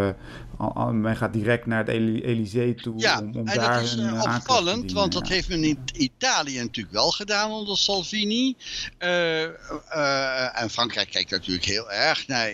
[0.91, 2.93] men gaat direct naar het Elysée toe.
[2.97, 6.60] Ja, om, om en daar dat is uh, opvallend, want dat heeft men in Italië
[6.60, 8.56] natuurlijk wel gedaan onder Salvini.
[9.00, 12.52] Uh, uh, en Frankrijk kijkt natuurlijk heel erg naar,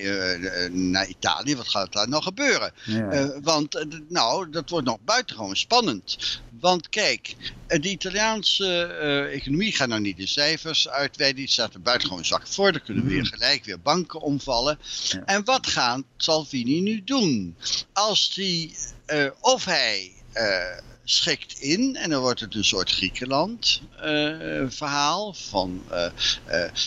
[0.72, 1.56] naar Italië.
[1.56, 2.72] Wat gaat daar nog gebeuren?
[2.84, 3.39] Ja.
[3.41, 6.17] want nou, dat wordt nog buitengewoon spannend.
[6.60, 7.36] Want kijk,
[7.67, 8.84] de Italiaanse
[9.32, 11.38] economie gaat nou niet de cijfers uitweiden.
[11.38, 12.67] Die staat er buitengewoon zwak voor.
[12.67, 13.34] Er kunnen weer mhm.
[13.34, 14.80] gelijk weer banken omvallen.
[15.10, 15.24] Ja.
[15.26, 17.56] En wat gaat Salvini nu doen?
[17.97, 20.77] Als die, uh, of hij uh,
[21.10, 25.34] schikt in en dan wordt het een soort Griekenland uh, verhaal.
[25.34, 25.84] Van,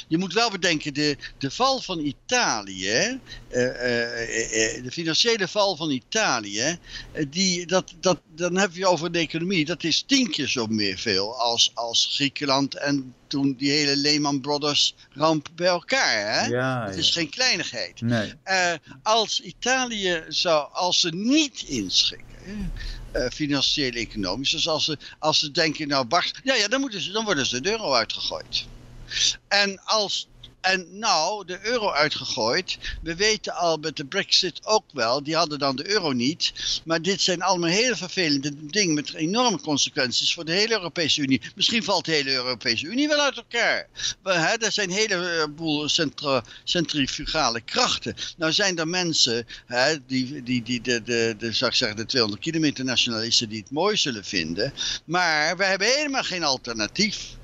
[0.08, 6.78] je moet wel bedenken, de, de val van Italië, de financiële val van Italië,
[7.28, 10.98] die, dat, dat, dan heb je over de economie, dat is tien keer zo meer
[10.98, 16.40] veel als, als Griekenland en toen die hele Lehman Brothers ramp bij elkaar.
[16.40, 16.46] Hè?
[16.46, 18.00] Ja, het is geen kleinigheid.
[18.00, 18.32] Nee.
[19.02, 22.28] Als Italië zou, als ze niet inschikken,
[23.12, 27.00] uh, financieel economisch, dus als ze, als ze denken, nou Bart, ja, ja dan, moeten
[27.00, 28.66] ze, dan worden ze de euro uitgegooid.
[29.48, 30.29] En als
[30.60, 32.78] en nou, de euro uitgegooid.
[33.02, 36.52] We weten al met de brexit ook wel, die hadden dan de euro niet.
[36.84, 41.40] Maar dit zijn allemaal hele vervelende dingen met enorme consequenties voor de hele Europese Unie.
[41.54, 43.88] Misschien valt de hele Europese Unie wel uit elkaar.
[44.22, 45.88] hè, er zijn een heleboel
[46.64, 48.14] centrifugale krachten.
[48.36, 52.06] Nou zijn er mensen, hè, die, die, die, de, de, de, zou ik zeggen, de
[52.06, 54.72] 200 kilometer nationalisten die het mooi zullen vinden.
[55.04, 57.38] Maar we hebben helemaal geen alternatief.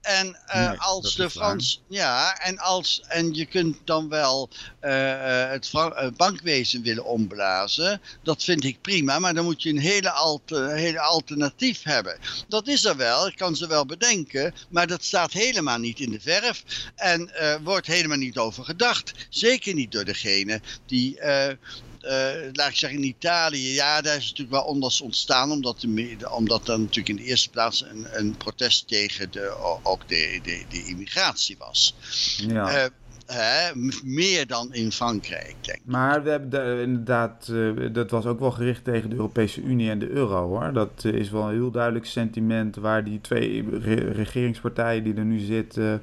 [0.00, 4.48] En uh, als de Frans, ja, en als, en je kunt dan wel
[4.82, 5.70] uh, het
[6.16, 10.40] bankwezen willen omblazen, dat vind ik prima, maar dan moet je een hele,
[10.74, 12.18] hele alternatief hebben.
[12.48, 16.10] Dat is er wel, ik kan ze wel bedenken, maar dat staat helemaal niet in
[16.10, 16.62] de verf
[16.94, 17.30] en
[17.62, 19.12] wordt helemaal niet over gedacht.
[19.28, 21.20] Zeker niet door degene die
[22.52, 26.68] laat ik zeggen in Italië, ja, daar is natuurlijk wel onders ontstaan, omdat, de, omdat
[26.68, 30.84] er natuurlijk in de eerste plaats een, een protest tegen de, ook de, de, de
[30.84, 31.94] immigratie was.
[32.36, 32.84] Ja.
[32.84, 32.90] Uh,
[33.26, 33.72] Hè,
[34.04, 35.82] meer dan in Frankrijk, denk ik.
[35.84, 39.98] Maar we hebben inderdaad, uh, dat was ook wel gericht tegen de Europese Unie en
[39.98, 40.72] de euro hoor.
[40.72, 45.38] Dat is wel een heel duidelijk sentiment waar die twee re regeringspartijen die er nu
[45.38, 46.02] zitten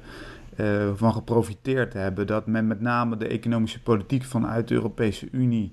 [0.60, 2.26] uh, van geprofiteerd hebben.
[2.26, 5.72] Dat men met name de economische politiek vanuit de Europese Unie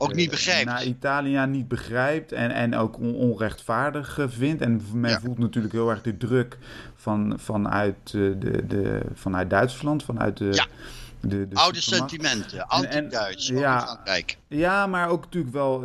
[0.00, 0.64] ook niet eh, begrijpt.
[0.64, 4.62] naar Italië niet begrijpt en, en ook onrechtvaardig eh, vindt.
[4.62, 6.58] En men voelt natuurlijk heel erg de druk
[6.94, 10.48] van, vanuit, de, de, vanuit Duitsland, vanuit de...
[10.52, 10.66] Ja.
[11.22, 14.38] De, de Oude sentimenten, anti-Duits, ja, Frankrijk.
[14.48, 15.82] Ja, maar ook natuurlijk wel.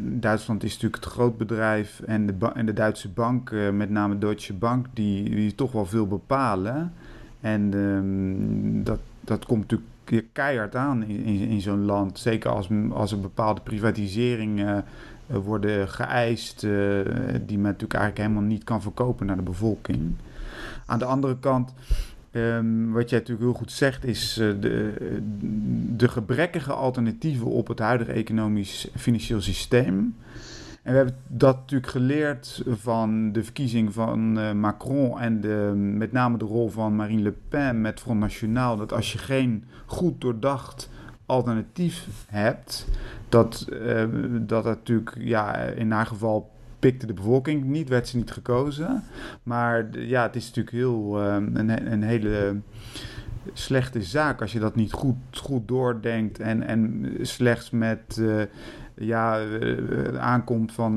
[0.00, 4.54] Duitsland is natuurlijk het groot bedrijf en de, en de Duitse bank, met name Deutsche
[4.54, 6.92] Bank, die, die toch wel veel bepalen.
[7.40, 9.88] En um, dat, dat komt natuurlijk
[10.32, 12.18] keihard aan in, in, zo'n land.
[12.18, 14.84] Zeker als, als er bepaalde privatiseringen
[15.30, 16.70] uh, worden geëist, uh,
[17.46, 20.14] die men natuurlijk eigenlijk helemaal niet kan verkopen naar de bevolking.
[20.86, 21.74] Aan de andere kant,
[22.32, 24.92] um, wat jij natuurlijk heel goed zegt, is uh, de,
[25.96, 30.14] de gebrekkige alternatieven op het huidige economisch financieel systeem.
[30.88, 36.12] En we hebben dat natuurlijk geleerd van de verkiezing van uh, Macron en de, met
[36.12, 38.76] name de rol van Marine Le Pen met Front National.
[38.76, 40.90] Dat als je geen goed doordacht
[41.26, 42.86] alternatief hebt,
[43.28, 44.04] dat, uh,
[44.40, 49.02] dat natuurlijk ja, in haar geval pikte de bevolking niet, werd ze niet gekozen.
[49.42, 52.60] Maar ja, het is natuurlijk heel, uh, een, een hele
[53.52, 58.20] slechte zaak als je dat niet goed, goed doordenkt en, en slechts met
[58.94, 60.94] ja, uh, aankomt van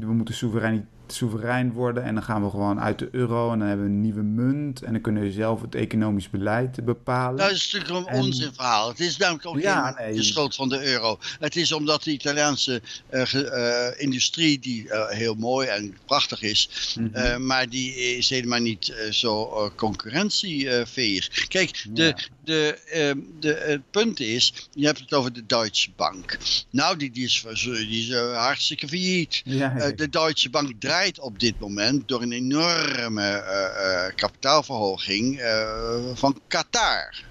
[0.00, 3.68] we moeten soevereiniteit soeverein worden en dan gaan we gewoon uit de euro en dan
[3.68, 7.36] hebben we een nieuwe munt en dan kunnen we zelf het economisch beleid bepalen.
[7.36, 8.88] Dat is natuurlijk een onzinverhaal.
[8.88, 10.14] Het is namelijk ook ja, nee.
[10.14, 11.18] de schuld van de euro.
[11.38, 16.94] Het is omdat de Italiaanse uh, uh, industrie, die uh, heel mooi en prachtig is,
[16.98, 17.46] mm -hmm.
[17.46, 21.46] maar die is helemaal niet zo concurrentieveeg.
[21.48, 22.14] Kijk, de,
[22.44, 26.38] de, ehm, de, het punt is, je hebt het over de Deutsche Bank.
[26.70, 29.42] Nou, die, die is, die is hartstikke failliet.
[29.44, 36.40] Ja, de Deutsche Bank draait op dit moment door een enorme uh, kapitaalverhoging uh, van
[36.48, 37.24] Qatar.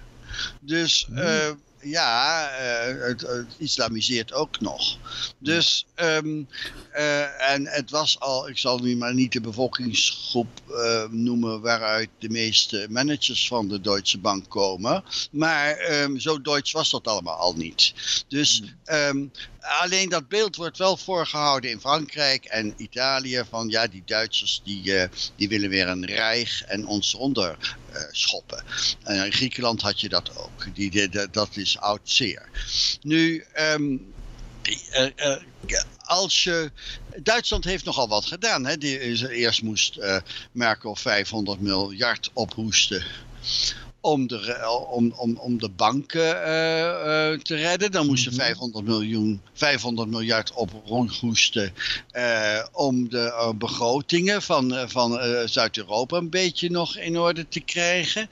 [0.60, 1.50] Dus uh,
[1.84, 2.48] ja,
[3.00, 4.96] het, het, islamiseert ook nog.
[5.38, 6.42] Dus, ehm,
[7.38, 10.48] en het was al, ik zal nu maar niet de bevolkingsgroep
[11.10, 15.04] noemen waaruit de meeste managers van de Deutsche Bank komen.
[15.30, 17.94] Maar um, zo Duits was dat allemaal al niet.
[18.28, 24.02] Dus um, alleen dat beeld wordt wel voorgehouden in Frankrijk en Italië van ja, die
[24.06, 25.04] Duitsers die, uh,
[25.36, 27.76] die willen weer een rijg en ons onder
[28.10, 28.64] schoppen.
[29.02, 30.74] En in Griekenland had je dat ook.
[30.74, 32.48] Die, dat is oud zeer.
[33.02, 34.12] Nu, um,
[34.92, 35.36] uh,
[35.98, 36.70] als je.
[37.22, 38.66] Duitsland heeft nogal wat gedaan.
[38.66, 38.78] Hè?
[38.78, 39.98] Die, eerst moest
[40.52, 43.04] Merkel 500 miljard ophoesten
[44.04, 47.92] om de, om, om, om de banken uh, uh, te redden.
[47.92, 51.74] Dan moesten 500, miljoen, 500 miljard op rondhoesten
[52.12, 58.28] uh, om de begrotingen van, van Zuid-Europa een beetje nog in orde te krijgen.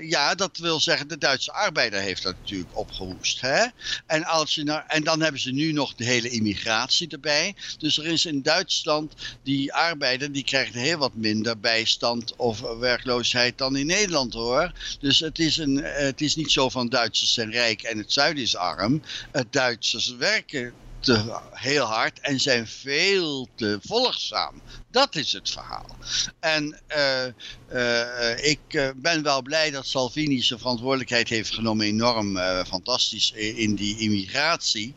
[0.00, 3.40] ja, dat wil zeggen, de Duitse arbeider heeft dat natuurlijk opgehoest.
[3.40, 3.64] Hè?
[4.06, 7.54] En, als je nou, en dan hebben ze nu nog de hele immigratie erbij.
[7.78, 13.58] Dus er is in Duitsland, die arbeider, die krijgt heel wat minder bijstand of werkloosheid
[13.58, 14.63] dan in Nederland hoor.
[15.00, 18.42] Dus het is, een, het is niet zo van Duitsers zijn rijk en het zuiden
[18.42, 19.02] is arm.
[19.50, 24.62] Duitsers werken te, heel hard en zijn veel te volgzaam.
[24.90, 25.96] Dat is het verhaal.
[26.40, 27.24] En uh,
[27.72, 33.74] uh, ik uh, ben wel blij dat Salvini zijn verantwoordelijkheid heeft genomen, enorm fantastisch in
[33.74, 34.94] die immigratie.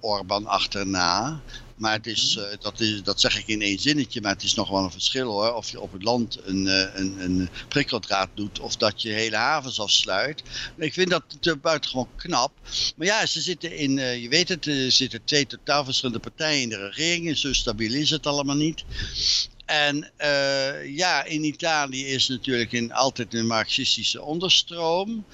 [0.00, 1.42] Orban achterna.
[1.82, 4.54] Maar het is, uh, dat, is, dat zeg ik in één zinnetje, maar het is
[4.54, 5.54] nog wel een verschil hoor.
[5.54, 9.36] Of je op het land een, uh, een, een prikkeldraad doet of dat je hele
[9.36, 10.42] havens afsluit.
[10.76, 12.52] Ik vind dat buitengewoon knap.
[12.96, 16.68] Maar ja, ze zitten in, je weet het, er zitten twee totaal verschillende partijen in
[16.68, 17.28] de regering.
[17.28, 18.84] En zo stabiel is het allemaal niet.
[19.72, 25.24] En uh, ja, in Italië is natuurlijk in, altijd een marxistische onderstroom.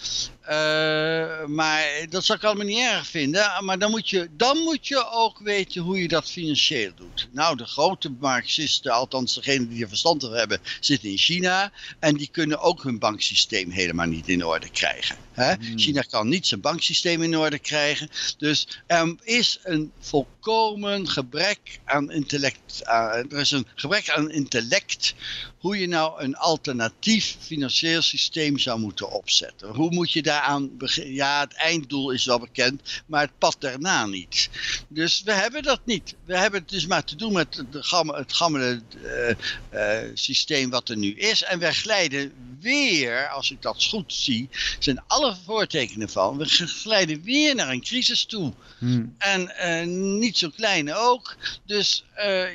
[0.49, 3.65] Uh, maar dat zou ik allemaal niet erg vinden.
[3.65, 7.29] Maar dan moet, je, dan moet je ook weten hoe je dat financieel doet.
[7.33, 11.73] Nou, de grote marxisten, althans degenen die er verstand van hebben, zitten in China.
[11.99, 15.17] En die kunnen ook hun banksysteem helemaal niet in orde krijgen.
[15.33, 15.55] Hè?
[15.55, 15.79] Hmm.
[15.79, 18.11] China kan niet zijn banksysteem in orde krijgen.
[18.39, 22.83] Dus er is een volkomen gebrek aan intellect.
[22.85, 25.15] Uh, er is een gebrek aan intellect
[25.59, 29.69] hoe je nou een alternatief financieel systeem zou moeten opzetten.
[29.69, 31.15] Hoe moet je daaraan beginnen?
[31.15, 34.49] Ja, het einddoel is wel bekend, maar het pad daarna niet.
[34.89, 36.15] Dus we hebben dat niet.
[36.25, 37.65] We hebben het dus maar te doen met
[38.11, 39.29] het gammele uh,
[39.73, 41.43] uh, systeem wat er nu is.
[41.43, 47.23] En we glijden weer, als ik dat goed zie, zijn alle voortekenen van, we glijden
[47.23, 48.53] weer naar een crisis toe.
[48.79, 49.15] Hmm.
[49.19, 49.87] En uh,
[50.19, 51.37] niet zo klein ook.
[51.67, 52.05] Dus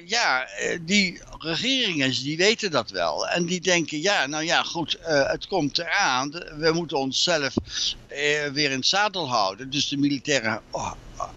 [0.05, 0.47] ja,
[0.81, 3.27] die regeringen die weten dat wel.
[3.27, 6.29] En die denken, ja, nou ja, goed, uh, het komt eraan.
[6.57, 9.69] We moeten onszelf uh, weer in het zadel houden.
[9.69, 10.91] Dus de militaire oh,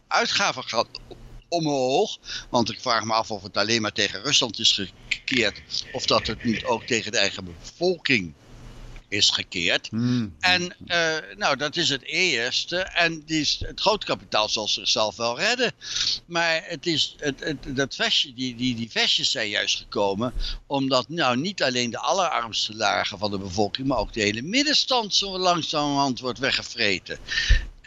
[0.09, 0.89] uitgaven gaat
[1.49, 2.19] omhoog.
[2.51, 5.63] Want ik vraag me af of het alleen maar tegen Rusland is gekeerd.
[5.93, 8.35] Of dat het niet ook tegen de eigen bevolking
[9.09, 9.89] is gekeerd.
[9.89, 10.35] Hmm.
[10.41, 12.77] En uh, nou, dat is het eerste.
[12.77, 15.73] En die, het grote kapitaal zal zichzelf wel redden.
[16.27, 20.33] Maar het is, het, het, dat vestje, die, die, die vestjes zijn juist gekomen
[20.67, 25.15] omdat nou niet alleen de allerarmste lagen van de bevolking, maar ook de hele middenstand
[25.15, 27.19] zo langzamerhand wordt weggevreten.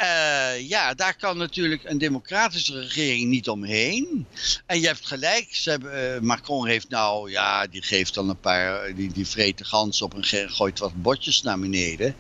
[0.02, 4.28] Uh, ja, daar kan natuurlijk een democratische regering niet omheen.
[4.66, 8.40] En je hebt gelijk, ze hebben, uh, Macron heeft nou, ja, die geeft dan een
[8.40, 12.16] paar, die, die vreten gans op en gooit wat botjes naar beneden.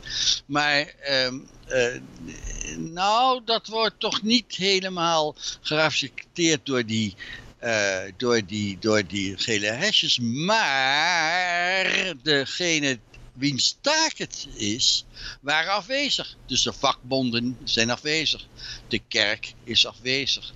[0.45, 1.95] Maar, uh,
[2.77, 7.15] nou, dat wordt toch niet helemaal geraflecteerd door die...
[8.17, 10.19] Door, die, door die gele hesjes.
[10.19, 12.99] Maar degene
[13.39, 15.05] wiens taak het is,
[15.41, 16.37] waren afwezig.
[16.45, 18.47] Dus de vakbonden zijn afwezig.
[18.87, 20.53] De kerk is afwezig.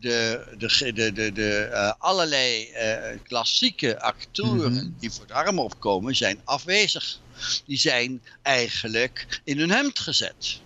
[0.00, 4.94] De, de, de, de, de uh, allerlei uh, klassieke actoren mm -hmm.
[4.98, 7.20] die voor de arm opkomen, zijn afwezig.
[7.66, 10.60] Die zijn eigenlijk in hun hemd gezet.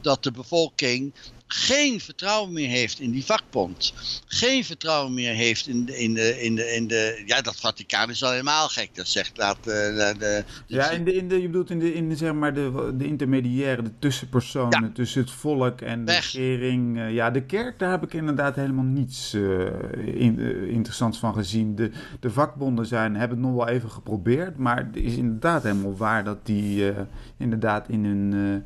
[0.00, 1.12] Dat de bevolking
[1.54, 3.94] geen vertrouwen meer heeft in die vakbond.
[4.26, 5.98] Geen vertrouwen meer heeft in de.
[5.98, 8.94] In de, in de, in de ja, dat Vaticaan is al helemaal gek.
[8.94, 9.58] Dat zegt laat.
[9.58, 12.32] Uh, de, de, ja, in de, in de, je bedoelt in de, in de, zeg
[12.32, 14.90] maar de, de intermediaire, de tussenpersonen ja.
[14.94, 16.32] tussen het volk en de Weg.
[16.32, 16.96] regering.
[16.96, 19.66] Uh, ja, de kerk, daar heb ik inderdaad helemaal niets uh,
[20.04, 20.38] in,
[20.68, 21.74] interessants van gezien.
[21.74, 24.56] De, de vakbonden zijn, hebben het nog wel even geprobeerd.
[24.56, 26.92] Maar het is inderdaad helemaal waar dat die
[27.36, 28.64] inderdaad in hun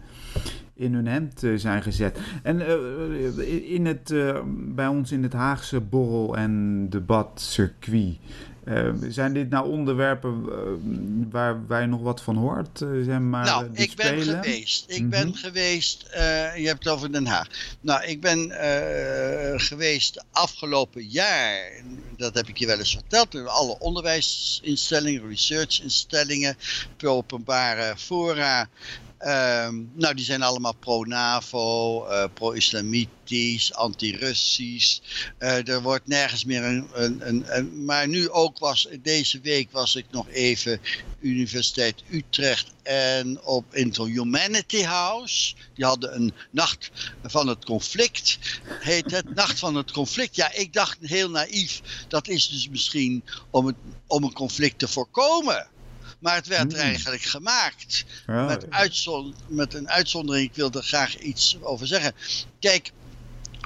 [0.76, 2.18] in hun hemd uh, zijn gezet.
[2.42, 8.18] En uh, in het, uh, bij ons in het Haagse borrel- en debatcircuit
[9.08, 10.44] zijn dit nou onderwerpen
[11.30, 12.78] waar, waar je nog wat van hoort?
[12.78, 14.84] zeg maar, nou, ik ben geweest.
[14.88, 15.36] Ik ben mhm.
[15.36, 16.08] geweest,
[16.56, 17.46] je hebt het over Den Haag.
[17.80, 18.50] Nou, ik ben
[19.60, 21.70] geweest afgelopen jaar,
[22.16, 26.56] dat heb ik je wel eens verteld, alle onderwijsinstellingen, researchinstellingen,
[27.04, 28.68] openbare fora
[29.18, 35.00] Ehm, nou, die zijn allemaal pro-NAVO, uh, pro-islamitisch, anti-Russisch.
[35.38, 39.94] Uh, er wordt nergens meer een, een, een, Maar nu ook was, deze week was
[39.94, 40.80] ik nog even
[41.20, 45.54] Universiteit Utrecht en op Intel Humanity House.
[45.74, 46.90] Die hadden een nacht
[47.22, 48.38] van het conflict,
[48.80, 50.36] heet het, nacht van het conflict.
[50.36, 54.88] Ja, ik dacht heel naïef, dat is dus misschien om, het, om een conflict te
[54.88, 55.68] voorkomen.
[56.18, 56.80] Maar het werd hmm.
[56.80, 58.04] eigenlijk gemaakt.
[58.26, 58.66] Met,
[59.48, 62.12] met een uitzondering, ik wil er graag iets over zeggen.
[62.60, 62.92] Kijk,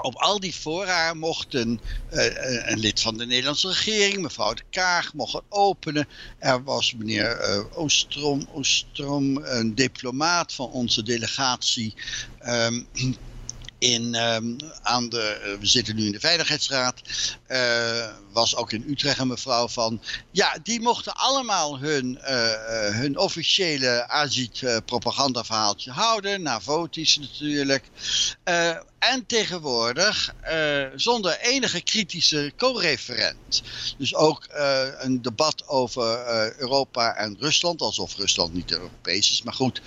[0.02, 1.80] op al die fora mochten
[2.12, 2.24] uh,
[2.70, 6.08] een lid van de Nederlandse regering, mevrouw de Kaag, mocht openen.
[6.38, 11.94] Er was meneer uh, Oostrom, Oostrom, een diplomaat van onze delegatie.
[12.46, 12.86] Um,
[13.80, 17.02] in, um, aan de, eh, we zitten nu in de Veiligheidsraad,
[17.48, 20.02] uh, was ook in Utrecht een mevrouw van.
[20.30, 22.28] Ja, die mochten allemaal hun, uh,
[23.00, 27.84] hun officiële Azit-propagandaverhaaltje houden, Navotisch natuurlijk.
[28.98, 30.34] en tegenwoordig
[30.94, 33.62] zonder enige kritische co-referent.
[33.98, 34.46] Dus ook
[34.98, 36.18] een debat over
[36.58, 39.80] Europa en Rusland, alsof Rusland niet Europees is, maar goed.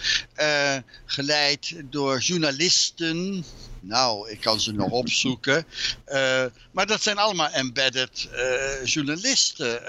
[1.05, 3.45] geleid door journalisten
[3.83, 5.65] nou, ik kan ze nog opzoeken.
[6.71, 9.81] Maar dat zijn allemaal embedded uh, journalisten.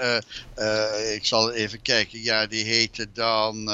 [0.55, 2.21] Uh, ik zal even kijken.
[2.21, 3.69] Ja, die heten dan.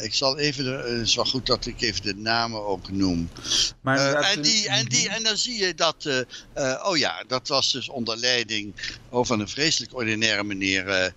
[0.00, 0.66] ik zal even.
[0.66, 3.30] Het is wel goed dat ik even de namen ook noem.
[3.80, 6.26] Maar en, die, en, die, en dan zie je dat.
[6.82, 8.74] oh ja, dat was dus onder leiding
[9.08, 11.14] oh, van een vreselijk ordinaire meneer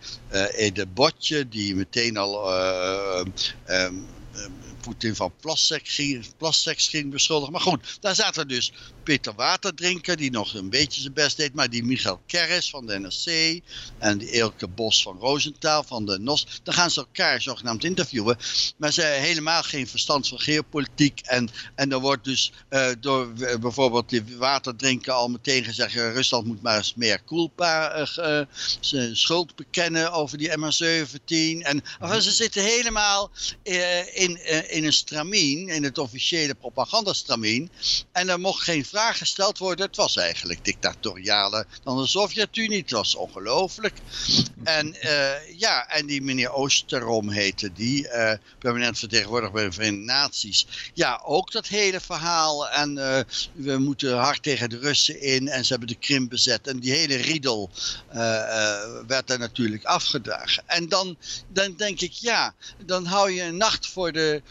[0.56, 1.48] Ede Botje.
[1.48, 2.54] Die meteen al.
[3.68, 4.06] Um,
[4.88, 5.34] Poetin van
[6.38, 7.52] plasseks ging beschuldigen.
[7.54, 8.74] Maar goed, daar zaten dus
[9.08, 11.54] Peter Waterdrinker, die nog een beetje zijn best deed.
[11.54, 13.62] Maar die Michael Kerris van de NRC
[13.98, 16.48] en die Elke Bos van Roosentaal van de NOS.
[16.64, 18.38] Dan gaan ze elkaar zogenaamd interviewen.
[18.78, 21.20] Maar ze hebben helemaal geen verstand van geopolitiek.
[21.24, 25.94] En, en er wordt dus uh, door uh, bijvoorbeeld die Waterdrinker al meteen gezegd...
[25.94, 28.42] Rusland moet maar eens meer culpa uh,
[28.80, 31.66] zijn schuld bekennen over die MH17.
[31.66, 31.84] En
[32.22, 33.32] ze zitten helemaal
[34.14, 37.70] in, in een stramien, in het officiële propagandastramien.
[38.12, 39.86] En er mocht geen vraag gesteld worden.
[39.86, 42.82] Het was eigenlijk dictatorialer dan de Sovjet-Unie.
[42.82, 43.96] Het was ongelooflijk.
[44.64, 50.06] En uh, ja, en die meneer Oosterom heette die, uh, permanent vertegenwoordiger bij de Verenigde
[50.06, 50.68] Naties.
[50.94, 52.70] Ja, ook dat hele verhaal.
[52.70, 53.20] En uh,
[53.54, 55.48] we moeten hard tegen de Russen in.
[55.48, 56.68] En ze hebben de Krim bezet.
[56.68, 57.70] En die hele riedel
[59.08, 60.64] werd daar natuurlijk afgedragen.
[60.66, 61.18] En dan,
[61.48, 62.54] dan denk ik, ja,
[62.86, 64.42] dan hou je een nacht voor de,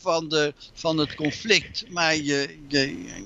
[0.00, 1.84] van, de, van het conflict.
[1.88, 2.58] Maar je,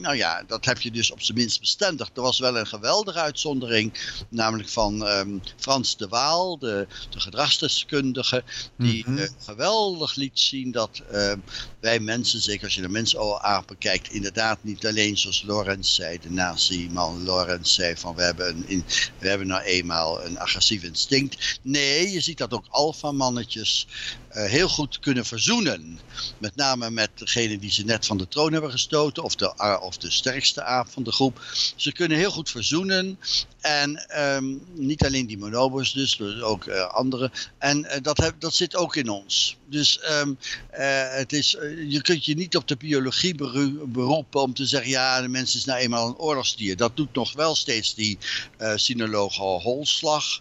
[0.01, 2.11] nou ja, dat heb je dus op zijn minst bestendig.
[2.14, 3.92] Er was wel een geweldige uitzondering,
[4.28, 8.44] namelijk van um, Frans de Waal, de, de gedragsdeskundige,
[8.76, 11.32] die mm geweldig liet zien dat uh,
[11.80, 16.30] wij mensen, zeker als je de mensen aanbekijkt, inderdaad niet alleen zoals Lorenz zei, de
[16.30, 18.84] nazi-man Lorenz zei van we hebben, een, in,
[19.18, 21.59] we hebben nou eenmaal een agressief instinct.
[21.62, 23.86] Nee, je ziet dat ook alfamannetjes
[24.45, 26.01] heel goed kunnen verzoenen.
[26.39, 29.76] Met name met degene die ze net van de troon hebben gestoten of de, uh,
[29.80, 31.41] of de sterkste aap van de groep.
[31.76, 33.18] Ze kunnen heel goed verzoenen.
[33.67, 37.31] En um, niet alleen die monobos dus, dus ook uh, andere.
[37.59, 39.57] En uh, dat, heb, dat zit ook in ons.
[39.69, 40.39] Dus um,
[40.73, 41.57] uh, het is,
[41.89, 43.35] je kunt je niet op de biologie
[43.87, 44.91] beroepen om te zeggen...
[44.91, 46.77] ja, de mens is nou eenmaal een oorlogsdier.
[46.77, 48.19] Dat doet nog wel steeds die
[48.75, 50.41] sinoloog Holslag.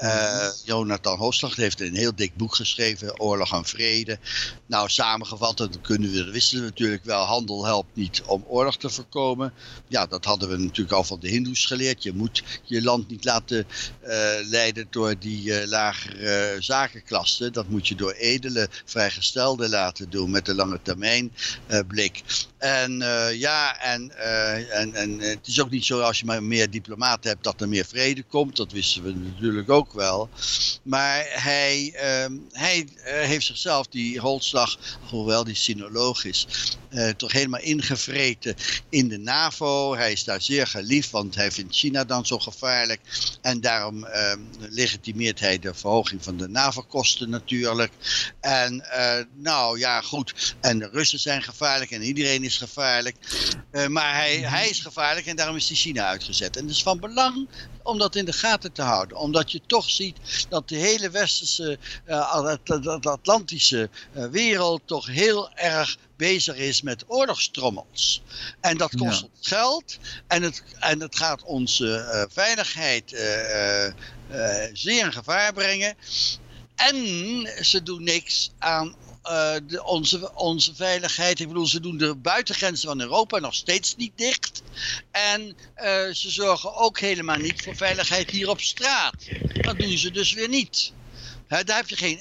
[0.00, 0.50] Mhm.
[0.64, 3.20] Jonathan Holslag heeft een heel dik boek geschreven...
[3.20, 4.18] Oorlog en Vrede.
[4.66, 7.24] Nou, samengevat, dat kunnen we, dat wisten we natuurlijk wel...
[7.24, 9.52] handel helpt niet om oorlog te voorkomen.
[9.88, 12.02] Ja, dat hadden we natuurlijk al van de hindoes geleerd.
[12.02, 13.66] Je moet je land niet laten
[14.02, 14.08] uh,
[14.42, 17.50] leiden door die uh, lagere zakenklasse.
[17.50, 21.32] Dat moet je door edele vrijgestelden laten doen met de lange termijn
[21.86, 22.22] blik.
[22.58, 22.98] En
[23.34, 24.18] ja, en,
[24.70, 27.68] en, en het is ook niet zo als je maar meer diplomaten hebt dat er
[27.68, 28.56] meer vrede komt.
[28.56, 30.28] Dat wisten we natuurlijk ook wel.
[30.82, 34.78] Maar hij, ehm, hij heeft zichzelf, die Holslag,
[35.10, 36.46] hoewel die sinoloog is,
[37.16, 38.54] toch helemaal ingevreten
[38.88, 39.94] in de NAVO.
[39.94, 43.00] Hij is daar zeer geliefd, want hij vindt China dan zo gevaarlijk.
[43.40, 47.92] En daarom uh, legitimeert hij de verhoging van de NAVO-kosten natuurlijk.
[48.40, 50.54] En uh, nou ja, goed.
[50.60, 53.16] En de Russen zijn gevaarlijk en iedereen is gevaarlijk.
[53.72, 56.56] Uh, maar hij, hij is gevaarlijk en daarom is hij China uitgezet.
[56.56, 57.48] En het is van belang
[57.82, 59.16] om dat in de gaten te houden.
[59.16, 62.46] Omdat je toch ziet dat de hele westerse, uh,
[63.02, 68.22] Atlantische wereld toch heel erg bezig is met oorlogstrommels.
[68.60, 69.28] En dat kost ja.
[69.40, 73.10] geld en het, en het gaat onze uh, veiligheid
[74.72, 75.94] zeer in gevaar brengen.
[76.74, 76.96] En
[77.64, 81.40] ze doen niks aan uh, de, onze, onze veiligheid.
[81.40, 84.62] Ik bedoel, ze doen de buitengrenzen van Europa nog steeds niet dicht.
[85.10, 85.54] En uh,
[86.12, 89.14] ze zorgen ook helemaal niet voor veiligheid hier op straat.
[89.52, 90.92] Dat doen ze dus weer niet.
[91.60, 92.18] Daar heb je geen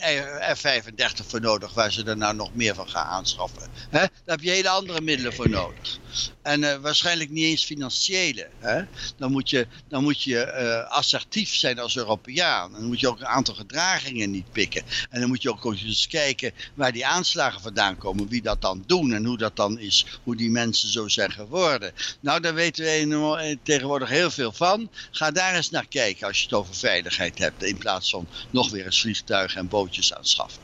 [0.55, 3.69] F-35 voor nodig, waar ze er nou nog meer van gaan aanschaffen.
[3.89, 5.99] Daar heb je hele andere middelen voor nodig.
[6.41, 8.47] En uh, waarschijnlijk niet eens financiële.
[8.59, 8.83] Hè?
[9.17, 12.71] Dan moet je, dan moet je uh, assertief zijn als Europeaan.
[12.71, 14.83] Dan moet je ook een aantal gedragingen niet pikken.
[15.09, 18.27] En dan moet je ook eens kijken waar die aanslagen vandaan komen.
[18.27, 20.05] Wie dat dan doen en hoe dat dan is.
[20.23, 21.91] Hoe die mensen zo zijn geworden.
[22.19, 24.89] Nou, daar weten we tegenwoordig heel veel van.
[25.11, 27.63] Ga daar eens naar kijken als je het over veiligheid hebt.
[27.63, 30.61] In plaats van nog weer eens vliegtuigen en bootjes aanschaffen.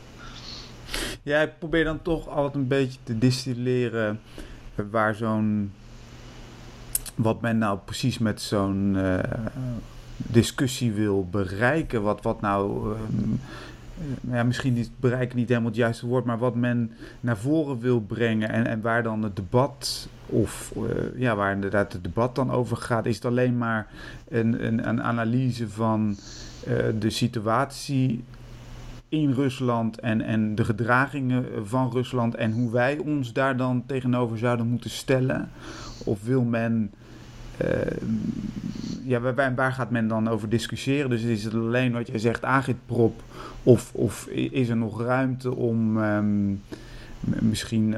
[1.23, 4.21] Ja, ik probeer dan toch altijd een beetje te distilleren
[4.91, 5.71] waar zo'n.
[7.15, 9.19] wat men nou precies met zo'n uh,
[10.17, 12.01] discussie wil bereiken.
[12.01, 12.89] Wat, wat nou.
[12.89, 13.39] Um,
[14.31, 17.99] ja, misschien niet bereiken niet helemaal het juiste woord, maar wat men naar voren wil
[18.01, 22.51] brengen en, en waar dan het debat of uh, ja, waar inderdaad het debat dan
[22.51, 23.87] over gaat, is het alleen maar
[24.29, 26.17] een, een, een analyse van
[26.67, 28.23] uh, de situatie
[29.09, 34.37] in Rusland en, en de gedragingen van Rusland en hoe wij ons daar dan tegenover
[34.37, 35.49] zouden moeten stellen?
[36.05, 36.91] Of wil men.
[37.61, 37.69] Uh,
[39.03, 41.09] ja, waar, waar, gaat men dan over discussiëren?
[41.09, 43.23] Dus is het alleen wat jij zegt, agitprop?
[43.63, 45.97] Of, of is er nog ruimte om.
[45.97, 46.61] Um,
[47.19, 47.97] misschien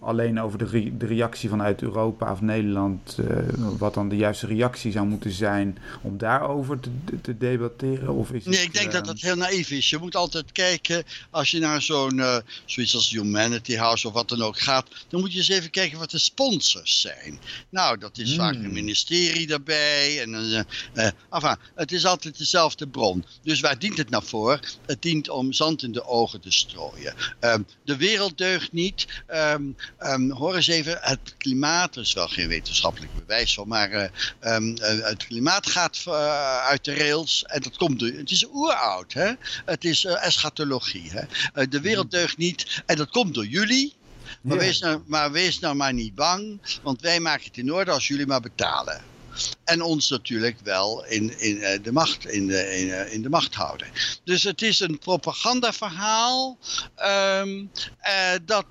[0.00, 3.36] alleen over de, re de, reactie vanuit Europa of Nederland, uh,
[3.78, 6.90] wat dan de juiste reactie zou moeten zijn, om daarover te,
[7.22, 8.14] te debatteren?
[8.14, 9.90] Of is nee, het, ik denk uh, dat dat heel naïef is.
[9.90, 14.28] Je moet altijd kijken, als je naar zo'n, uh, zoiets als Humanity House of wat
[14.28, 17.38] dan ook gaat, dan moet je eens even kijken wat de sponsors zijn.
[17.70, 18.38] Nou, dat is hmm.
[18.38, 20.22] vaak een ministerie daarbij.
[20.22, 20.34] En,
[20.94, 23.24] uh, enfin, het is altijd dezelfde bron.
[23.42, 24.60] Dus waar dient het nou voor?
[24.86, 27.14] Het dient om zand in de ogen te strooien.
[27.40, 29.06] Um, de wereld deugt niet.
[29.34, 33.90] Um, um, hoor eens even, het klimaat, er is wel geen wetenschappelijk bewijs van, maar
[33.90, 38.30] uh, um, uh, het klimaat gaat uh, uit de rails en dat komt door, het
[38.30, 39.32] is oeroud, hè?
[39.64, 41.10] het is eschatologie.
[41.10, 41.68] Hè?
[41.68, 43.94] de wereld deugt niet en dat komt door jullie.
[44.40, 44.62] Maar, ja.
[44.62, 48.08] wees nou, maar wees nou maar niet bang, want wij maken het in orde als
[48.08, 49.02] jullie maar betalen.
[49.64, 53.86] En ons natuurlijk wel in, in, de, macht, in, de, in, in de macht houden.
[54.24, 56.58] Dus het is een propagandaverhaal
[57.40, 57.70] um,
[58.08, 58.66] uh, dat,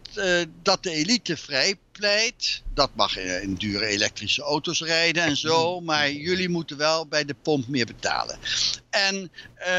[0.62, 2.62] dat de elite vrij pleit.
[2.74, 5.82] Dat mag in, in, dure elektrische auto's rijden en zo.
[5.82, 8.38] Maar jullie moeten wel bij de pomp meer betalen.
[8.90, 9.32] En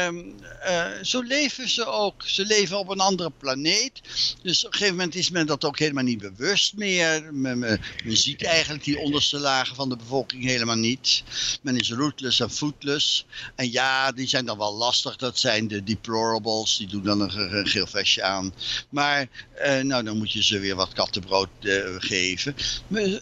[0.07, 0.35] um,
[0.67, 2.23] uh, zo leven ze ook.
[2.25, 4.01] Ze leven op een andere planeet.
[4.41, 7.33] Dus op een gegeven moment is men dat ook helemaal niet bewust meer.
[7.33, 11.23] Men, ziet eigenlijk die onderste lagen van de bevolking helemaal niet.
[11.61, 13.25] Men is rootless en footless.
[13.55, 15.15] En ja, die zijn dan wel lastig.
[15.15, 16.77] Dat zijn de deplorables.
[16.77, 18.53] Die doen dan een, geel vestje aan.
[18.89, 19.27] Maar
[19.65, 22.55] uh, nou, dan moet je ze weer wat kattenbrood uh, geven.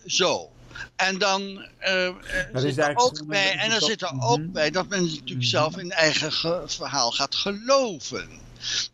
[0.05, 0.49] Zo.
[0.95, 2.09] En dan uh,
[2.53, 4.51] zit er ook bij, en dan zit er ook mm -hmm.
[4.51, 5.43] bij dat men natuurlijk mm -hmm.
[5.43, 6.31] zelf in eigen
[6.69, 8.29] verhaal gaat geloven.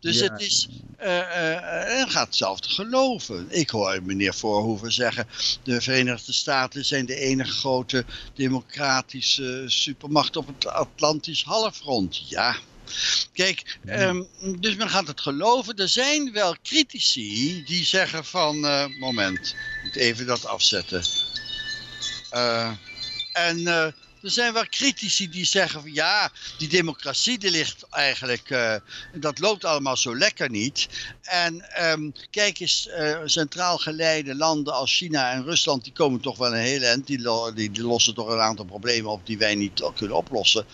[0.00, 0.32] Dus ja.
[0.32, 0.68] het is,
[1.02, 3.46] uh, uh, gaat hetzelfde geloven.
[3.48, 5.26] Ik hoor meneer Voorhoeven zeggen,
[5.62, 12.28] de Verenigde Staten zijn de enige grote democratische supermacht op het Atlantisch halfrond.
[12.28, 12.56] Ja,
[13.32, 14.28] Kijk, um,
[14.58, 15.76] dus men gaat het geloven.
[15.76, 21.04] Er zijn wel critici die zeggen van, uh, moment, ik moet even dat afzetten.
[22.32, 22.70] Uh,
[23.32, 23.86] en uh,
[24.22, 28.74] er zijn wel critici die zeggen van ja, die democratie die ligt eigenlijk, uh,
[29.14, 30.88] dat loopt allemaal zo lekker niet.
[31.22, 36.38] En um, kijk eens, uh, centraal geleide landen als China en Rusland, die komen toch
[36.38, 37.06] wel een hele eind.
[37.06, 37.18] Die,
[37.54, 40.66] die, lossen toch een aantal problemen op die wij niet kunnen oplossen.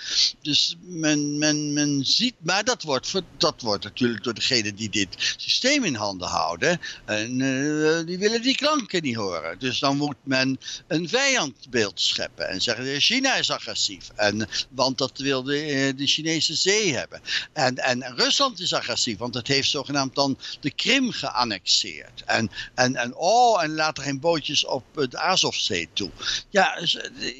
[0.42, 5.34] Dus men, men, men ziet, maar dat wordt, dat wordt natuurlijk door degene die dit
[5.36, 6.80] systeem in handen houden.
[7.04, 9.58] En uh, die willen die klanken niet horen.
[9.58, 14.10] Dus dan moet men een vijandbeeld scheppen en zeggen, China is agressief.
[14.16, 17.20] En, want dat wil de, de Chinese zee hebben.
[17.52, 22.22] En, en Rusland is agressief, want het heeft zogenaamd dan de Krim geannexeerd.
[22.26, 26.10] En, en, en oh, en laat er geen bootjes op de Azovzee toe.
[26.50, 26.78] Ja,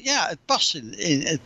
[0.03, 1.21] ja het past in.
[1.21, 1.39] het,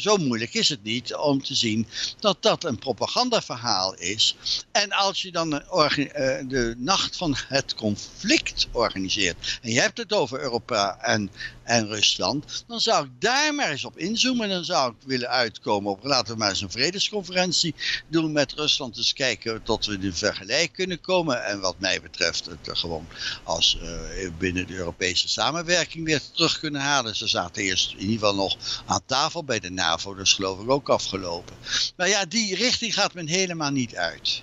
[0.00, 1.86] zo moeilijk is het niet om te zien
[2.20, 4.36] dat dat een propagandaverhaal is.
[4.72, 9.58] En als je dan de, de nacht van het conflict organiseert.
[9.62, 11.30] en je hebt het over Europa en
[11.62, 14.44] en Rusland, dan zou ik daar maar eens op inzoomen.
[14.44, 17.74] En dan zou ik willen uitkomen op, laten we maar eens een vredesconferentie
[18.08, 18.94] doen met Rusland.
[18.94, 21.44] Dus kijken tot we in vergelijk kunnen komen.
[21.44, 23.06] En wat mij betreft het gewoon
[23.42, 27.16] als uh, binnen de Europese samenwerking weer terug kunnen halen.
[27.16, 28.56] Ze zaten eerst in ieder geval nog
[28.86, 31.56] aan tafel bij de NAVO, dus geloof ik ook afgelopen.
[31.96, 34.42] Maar ja, die richting gaat men helemaal niet uit.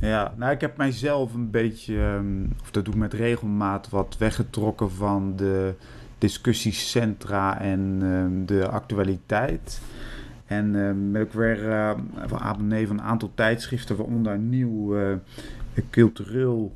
[0.00, 4.16] Ja, nou ik heb mijzelf een beetje, ehm, of dat doe ik met regelmaat, wat
[4.18, 5.74] weggetrokken van de
[6.22, 9.80] discussiecentra en ehm, de actualiteit.
[10.46, 11.90] En uh, ben ik weer uh,
[12.26, 15.16] van abonnee van een aantal tijdschriften, waaronder een nieuw uh,
[15.90, 16.74] cultureel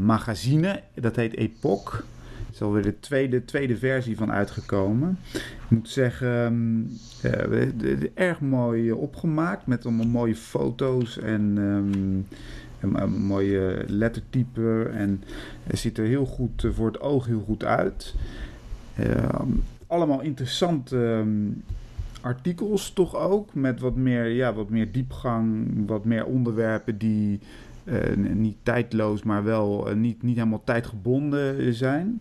[0.00, 0.82] magazine.
[0.94, 1.94] Dat heet Epoch.
[1.94, 5.18] Er is alweer de tweede, tweede versie van uitgekomen.
[5.32, 6.98] Ik moet zeggen,
[8.14, 11.58] erg mooi opgemaakt met allemaal mooie foto's en
[12.80, 15.22] een, mooie lettertype en
[15.62, 18.14] het ziet er heel goed eh, voor het oog heel goed uit.
[18.96, 19.48] Ehm,
[19.86, 21.50] allemaal interessante ehm,
[22.20, 27.40] artikels toch ook, met wat meer, ja, wat meer diepgang, wat meer onderwerpen die
[27.84, 32.20] uh, niet tijdloos, maar wel niet, niet helemaal tijdgebonden zijn.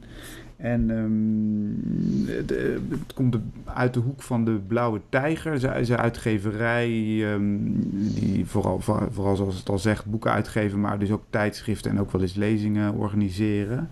[0.57, 5.59] En um, het komt uit de hoek van de Blauwe Tijger.
[5.59, 6.89] Zij is een uitgeverij
[7.33, 8.79] um, die vooral,
[9.11, 12.35] vooral zoals het al zegt boeken uitgeven, maar dus ook tijdschriften en ook wel eens
[12.35, 13.89] lezingen organiseren.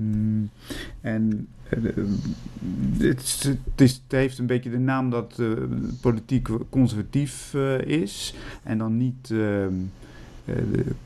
[0.00, 0.50] Um,
[1.00, 2.04] en uh,
[2.98, 5.52] het, het, heeft een beetje de naam dat uh,
[6.00, 7.54] politiek conservatief
[7.84, 9.66] is en dan niet eh,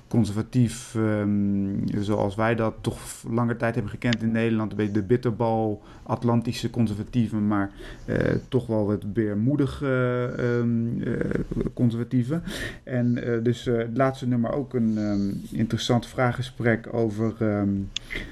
[0.09, 2.99] conservatief, ehm, zoals wij dat toch
[3.31, 4.71] lange tijd hebben gekend in Nederland.
[4.71, 7.71] Een beetje de bitterbal, Atlantische conservatieven, maar
[8.05, 8.17] eh,
[8.49, 12.43] toch wel wat meer moedige ehm, eh, conservatieven.
[12.83, 17.35] En dus het laatste nummer ook een um, interessant vraaggesprek over,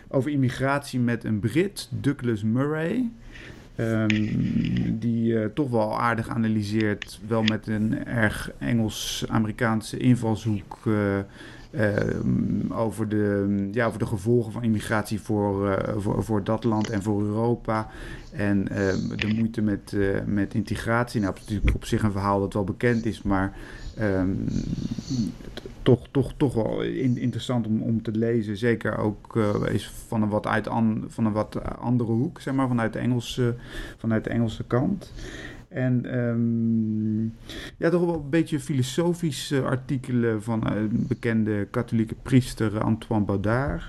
[0.08, 3.10] over immigratie met een Brit, Douglas Murray.
[3.80, 10.78] Um, die uh, toch wel aardig analyseert, wel met een erg Engels-Amerikaanse invalshoek.
[10.84, 11.18] Uh,
[11.70, 17.02] uh, over, de, ja, over de gevolgen van immigratie voor, voor, voor dat land en
[17.02, 17.88] voor Europa.
[18.32, 19.96] En ehm, de moeite met,
[20.26, 21.20] met integratie.
[21.20, 23.56] Nou, dat is natuurlijk op zich een verhaal dat wel bekend is, maar
[24.00, 24.48] Um,
[25.86, 28.56] toch, toch, toch wel interessant om, om te lezen.
[28.56, 32.54] Zeker ook uh, is van een wat, uit an, van een wat andere hoek, zeg
[32.54, 33.54] maar, vanuit de Engelse,
[33.96, 35.12] vanuit de Engelse kant.
[35.68, 37.34] En um,
[37.76, 43.84] ja, toch wel een beetje filosofische artikelen van een bekende katholieke priester Antoine Baudard.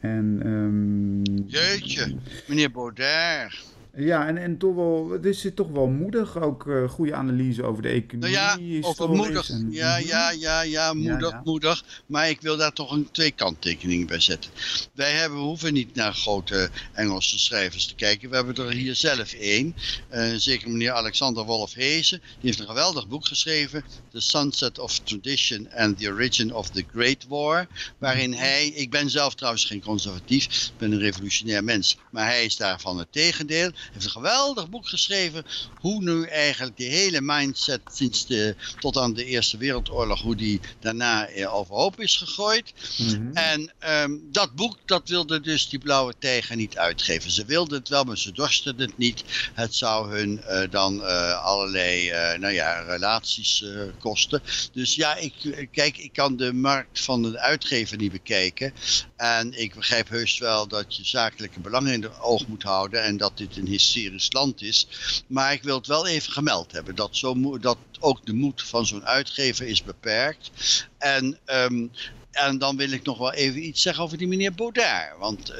[0.00, 2.14] En, um, Jeetje,
[2.48, 3.75] meneer Baudard.
[3.96, 6.40] Ja, en, en toch wel, het is toch wel moedig.
[6.40, 8.36] Ook uh, goede analyse over de economie.
[8.36, 9.50] Nou ja, over moedig.
[9.50, 11.40] En, ja, ja, ja, ja, moedig, ja, ja.
[11.44, 11.84] moedig.
[12.06, 14.50] Maar ik wil daar toch een twee kanttekeningen bij zetten.
[14.92, 18.30] Wij hebben, hoeven niet naar grote Engelse schrijvers te kijken.
[18.30, 19.74] We hebben er hier zelf één.
[20.14, 22.18] Uh, zeker meneer Alexander Wolf Heesen.
[22.18, 23.84] Die heeft een geweldig boek geschreven.
[24.12, 27.66] The Sunset of Tradition and the Origin of the Great War.
[27.98, 30.44] Waarin hij, ik ben zelf trouwens geen conservatief.
[30.44, 31.98] Ik ben een revolutionair mens.
[32.10, 35.44] Maar hij is daarvan het tegendeel heeft een geweldig boek geschreven.
[35.80, 40.60] Hoe nu eigenlijk die hele mindset sinds de, tot aan de Eerste Wereldoorlog, hoe die
[40.80, 42.72] daarna overhoop is gegooid.
[42.96, 43.30] Mm -hmm.
[43.32, 43.72] En
[44.02, 47.30] um, dat boek, dat wilde dus die blauwe tijger niet uitgeven.
[47.30, 49.24] Ze wilden het wel, maar ze dorsten het niet.
[49.54, 53.64] Het zou hun uh, dan uh, allerlei uh, nou ja, relaties
[53.98, 54.42] kosten.
[54.72, 58.72] Dus ja, ik, kijk, ik kan de markt van de uitgever niet bekijken.
[59.16, 63.02] En ik begrijp heus wel dat je zakelijke belangen in het oog moet houden.
[63.02, 64.86] En dat dit een hysterisch land is.
[65.26, 66.94] Maar ik wil het wel even gemeld hebben.
[66.94, 70.50] Dat, zo dat ook de moed van zo'n uitgever is beperkt.
[70.98, 71.38] En...
[71.46, 71.90] Um,
[72.36, 75.18] en dan wil ik nog wel even iets zeggen over die meneer Baudard.
[75.18, 75.56] Want uh,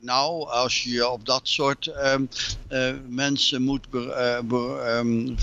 [0.00, 2.28] nou, als je op dat soort um,
[2.70, 5.36] uh, mensen moet ber, uh, ber, um,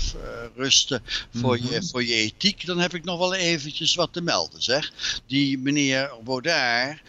[0.56, 1.02] rusten
[1.34, 1.72] voor, mm -hmm.
[1.72, 4.92] je, voor je ethiek, dan heb ik nog wel eventjes wat te melden, zeg.
[5.26, 7.00] Die meneer Baudard,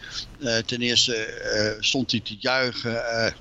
[0.66, 3.34] ten eerste stond hij te juichen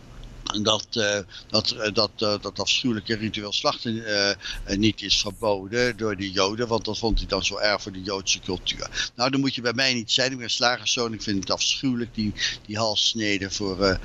[0.61, 4.03] dat, uh, dat, uh, dat, uh, dat afschuwelijke ritueel slachten
[4.65, 8.01] niet is verboden door de Joden, want dat vond hij dan zo erg voor de
[8.01, 9.11] Joodse cultuur.
[9.15, 12.15] Nou, dan moet je bij mij niet zijn, ik ben slagerszoon, ik vind het afschuwelijk,
[12.15, 12.33] die,
[12.65, 13.99] die halssnede voor,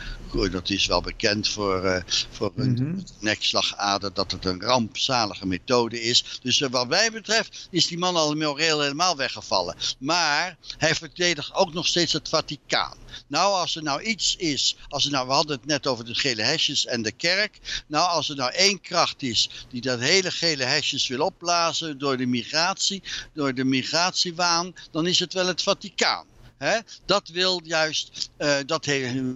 [0.51, 3.05] dat is wel bekend voor, voor een mm -hmm.
[3.21, 6.39] nekslagader, dat het een rampzalige methode is.
[6.43, 9.77] Dus wat mij betreft is die man al moreel helemaal weggevallen.
[9.99, 12.97] Maar hij verdedigt ook nog steeds het Vaticaan.
[13.27, 16.15] Nou, als er nou iets is, als er nou, we hadden het net over de
[16.35, 17.59] gele hesjes en de kerk.
[17.87, 22.17] Nou, als er nou één kracht is die dat hele gele hesjes wil opblazen door
[22.17, 26.27] de migratie, door de migratiewaan, dan is het wel het Vaticaan.
[26.59, 26.79] Hè?
[27.05, 28.85] Dat wil juist, uh, dat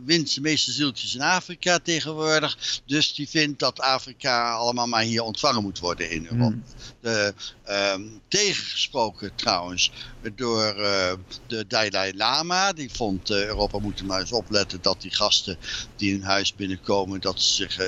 [0.04, 2.80] wint de meeste zieltjes in Afrika tegenwoordig.
[2.86, 6.48] Dus die vindt dat Afrika allemaal maar hier ontvangen moet worden in Europa.
[6.48, 6.64] Mm.
[7.00, 7.34] De,
[7.68, 7.94] uh,
[8.28, 9.92] tegengesproken trouwens
[10.34, 11.12] door uh,
[11.46, 12.72] de Dalai Lama.
[12.72, 15.58] Die vond uh, Europa moet maar eens opletten dat die gasten
[15.96, 17.78] die in huis binnenkomen, dat ze zich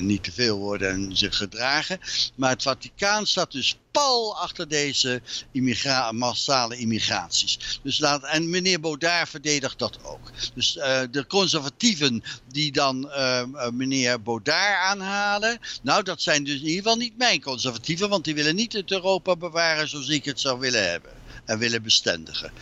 [0.00, 2.00] niet te veel worden en zich gedragen.
[2.34, 5.22] Maar het Vaticaan staat dus pal achter deze
[6.10, 7.80] massale immigraties.
[7.82, 10.32] Dus laat, en meneer Baudard verdedigt dat ook.
[10.54, 10.72] Dus
[11.10, 13.10] de conservatieven die dan
[13.72, 18.34] meneer Baudard aanhalen, nou dat zijn dus in ieder geval niet mijn conservatieven, want die
[18.34, 21.19] willen niet het Europa bewaren zoals ik het zou willen hebben
[21.50, 22.52] en willen bestendigen.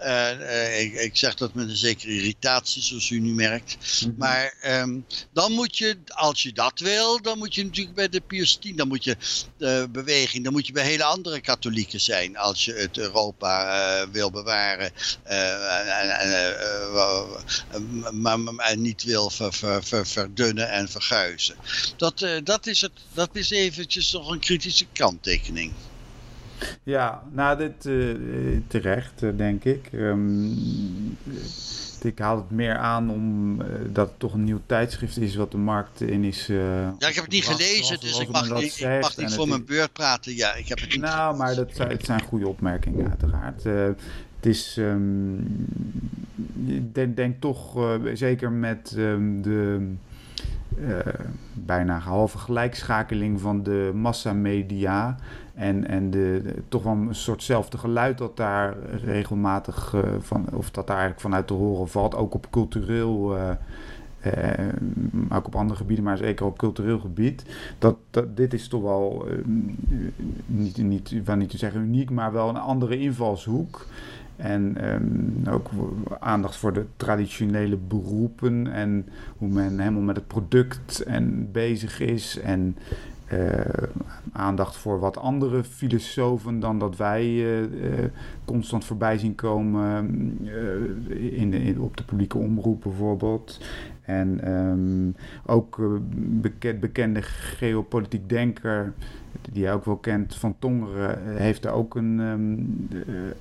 [0.00, 3.76] Uh, ik, ik, zeg dat met een zekere irritatie, zoals u nu merkt.
[3.80, 4.14] Mm -hmm.
[4.18, 8.20] Maar um, dan moet je, als je dat wil, dan moet je natuurlijk bij de
[8.20, 9.16] Pius X, dan moet je
[9.56, 14.08] de beweging, dan moet je bij hele andere katholieken zijn, als je het Europa uh,
[14.12, 14.92] wil bewaren
[18.12, 21.56] maar, maar niet wil ver, ver, ver, verdunnen en verguizen.
[21.96, 25.72] Dat, dat, is het, dat is eventjes nog een kritische kanttekening.
[26.88, 29.88] Ja, nou, dit uh, terecht, uh, denk ik.
[29.92, 31.16] Um,
[32.02, 35.56] ik haal het meer aan omdat uh, het toch een nieuw tijdschrift is wat de
[35.56, 36.46] markt in is.
[36.46, 39.64] ja, ik heb het niet gelezen, dus ik mag, niet, ik mag niet voor mijn
[39.64, 40.34] beurt praten.
[40.34, 43.64] Ja, ik heb het niet Nou, maar dat zijn, het zijn goede opmerkingen, uiteraard.
[43.64, 45.66] het is, um,
[46.66, 49.88] ik denk, denk toch, zeker met um, de.
[51.52, 55.16] Bijna halve gelijkschakeling van de massamedia
[55.58, 60.86] en, en de, toch wel een soortzelfde geluid dat daar regelmatig uh, van, of dat
[60.86, 63.50] daar eigenlijk vanuit te horen valt, ook op cultureel, uh,
[65.30, 67.44] ook op andere gebieden, maar zeker op cultureel gebied.
[67.78, 69.26] Dat, dat, dit is toch wel,
[70.46, 73.86] niet, niet, wil niet te zeggen uniek, maar wel een andere invalshoek.
[74.36, 75.70] En um, ook
[76.18, 79.06] aandacht voor de traditionele beroepen en
[79.36, 82.38] hoe men helemaal met het product en bezig is.
[82.40, 82.76] En
[84.32, 88.04] aandacht voor wat andere filosofen dan dat wij uh, uh,
[88.44, 90.06] constant voorbij zien komen
[91.08, 93.60] in, in, op de publieke omroep bijvoorbeeld.
[94.02, 95.16] En um,
[95.46, 95.76] ook
[96.16, 98.92] bekend, bekende geopolitiek denker
[99.52, 102.88] die jij ook wel kent, van Tongeren, eh, heeft er ook een, um,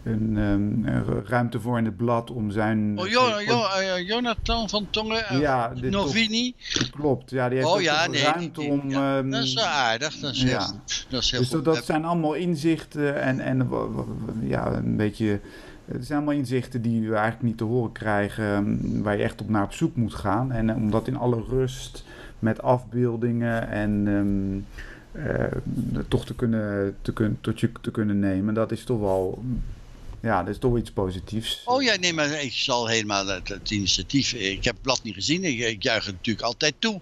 [0.04, 3.00] een, um, een, ruimte voor in het blad om zijn...
[3.00, 6.56] Oh, jo, jo, uh, Jonathan van Tongeren, ja, Novini?
[6.92, 8.90] klopt, ja, die heeft oh, ja, nee, ruimte die, om...
[8.90, 10.60] Ja, um, dat is wel aardig, dat is heel ja.
[10.60, 11.08] goed.
[11.10, 11.66] Dat is heel dus goed.
[11.66, 13.70] dat, zijn allemaal inzichten en, en
[14.42, 15.40] ja, een beetje...
[15.86, 19.50] Het zijn allemaal inzichten die we eigenlijk niet te horen krijgen, waar je echt op
[19.50, 20.52] naar op zoek moet gaan.
[20.52, 22.04] En om dat in alle rust
[22.40, 24.66] met afbeeldingen en um,
[26.08, 28.54] toch te kunnen, te, kun, tot je te kunnen nemen.
[28.54, 29.44] Dat is toch wel
[30.28, 31.62] ja, dat is toch iets positiefs.
[31.66, 34.34] Oh ja, nee, maar ik zal helemaal het, het initiatief.
[34.34, 35.44] Ik heb het blad niet gezien.
[35.44, 37.02] Ik, ik juich het natuurlijk altijd toe.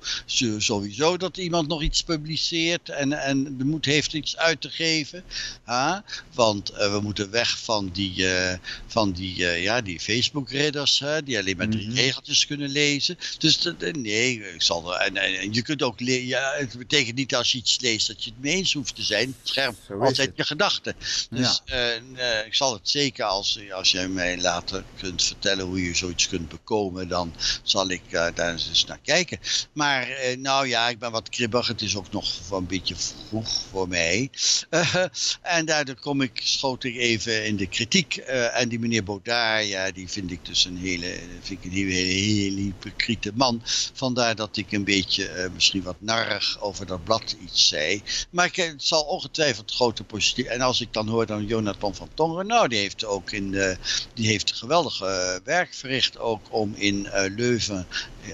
[0.57, 5.23] Sowieso dat iemand nog iets publiceert en, en de moed heeft iets uit te geven.
[5.63, 6.03] Ha?
[6.33, 8.53] Want uh, we moeten weg van die, uh,
[8.87, 11.99] van die, uh, ja, die Facebook-ridders, die alleen maar drie mm -hmm.
[11.99, 13.17] regeltjes kunnen lezen.
[13.37, 14.99] Dus nee, ik zal.
[14.99, 15.99] En, en, je kunt ook.
[15.99, 19.03] Ja, het betekent niet als je iets leest dat je het mee eens hoeft te
[19.03, 19.27] zijn.
[19.27, 20.95] Het schermt altijd je gedachten.
[21.29, 22.43] Dus ja.
[22.45, 26.49] ik zal het zeker als, als jij mij later kunt vertellen hoe je zoiets kunt
[26.49, 29.39] bekomen, dan zal ik uh, daar eens naar kijken.
[29.73, 31.67] Maar uh, nou ja, ik ben wat kribbig.
[31.67, 34.29] Het is ook nog een beetje vroeg voor mij.
[34.69, 34.95] Uh,
[35.41, 38.17] en daardoor kom ik, schoot ik even in de kritiek.
[38.17, 41.93] en die meneer Baudard, ja, die vind ik dus een hele, vind ik een hele,
[41.93, 43.61] hele, hypocriete man.
[43.93, 48.01] Vandaar dat ik een beetje misschien wat narrig over dat blad iets zei.
[48.29, 50.45] Maar ik, het zal ongetwijfeld grote positief.
[50.45, 53.77] En als ik dan hoor dan Jonathan van Tongeren, nou, die heeft ook in de,
[54.13, 54.99] die heeft geweldig
[55.43, 57.87] werk verricht ook om in uh, Leuven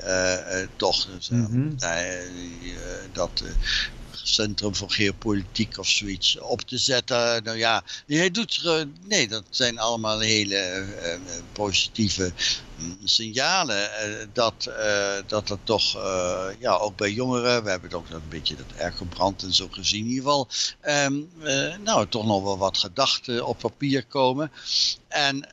[0.05, 1.75] uh, toch mm -hmm.
[3.13, 3.43] dat
[4.23, 7.43] Centrum voor Geopolitiek of zoiets op te zetten.
[7.43, 10.87] Nou ja, hij doet, nee, dat zijn allemaal hele
[11.51, 12.33] positieve
[12.75, 13.89] mm, signalen
[14.33, 14.71] dat,
[15.27, 15.93] dat er toch,
[16.59, 20.09] ja, ook bij jongeren, we hebben ook een beetje dat erkenbrand en zo gezien in
[20.09, 20.47] ieder geval,
[20.81, 21.21] ehm,
[21.83, 24.51] nou, toch nog wel wat gedachten op papier komen.
[25.07, 25.47] En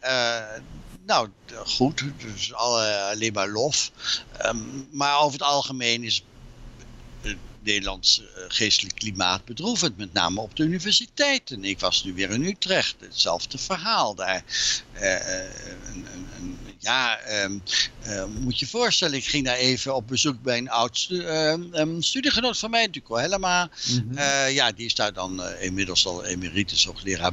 [1.08, 1.28] nou,
[1.64, 3.90] goed, dus alle, alleen maar lof.
[4.38, 4.58] Ehm,
[4.90, 6.24] maar over het algemeen is het
[7.68, 11.64] Nederlands uh, geestelijk klimaat bedroevend, met name op de universiteiten.
[11.64, 14.44] Ik was nu weer in Utrecht, hetzelfde verhaal daar.
[14.94, 15.12] Uh,
[15.92, 16.06] een,
[16.36, 17.62] een, ja, um,
[18.06, 22.02] uh, moet je voorstellen, ik ging daar even op bezoek bij een oud stu um,
[22.02, 23.70] studiegenoot van mij, Duco Helma.
[23.88, 24.48] Mm -hmm.
[24.48, 27.32] ja, die is daar dan inmiddels al emeritus hoogleraar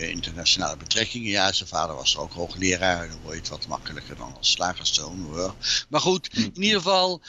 [0.00, 1.30] internationale betrekkingen.
[1.30, 3.08] Ja, zijn vader was ook hoogleraar.
[3.08, 5.54] Dan word je het wat makkelijker dan als slagerszoon hoor.
[5.88, 7.20] Maar goed, in ieder geval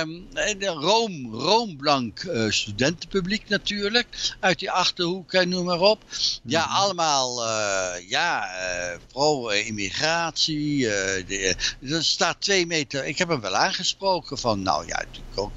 [0.00, 0.26] um,
[0.60, 4.36] Room, Roomblank uh, studentenpubliek natuurlijk.
[4.40, 6.02] Uit die Achterhoek en noem maar op.
[6.42, 8.48] Ja, allemaal uh, ja,
[9.12, 10.88] pro-immigratie.
[10.88, 13.06] er staat twee meter.
[13.06, 15.04] Ik heb hem wel aangesproken van nou ja,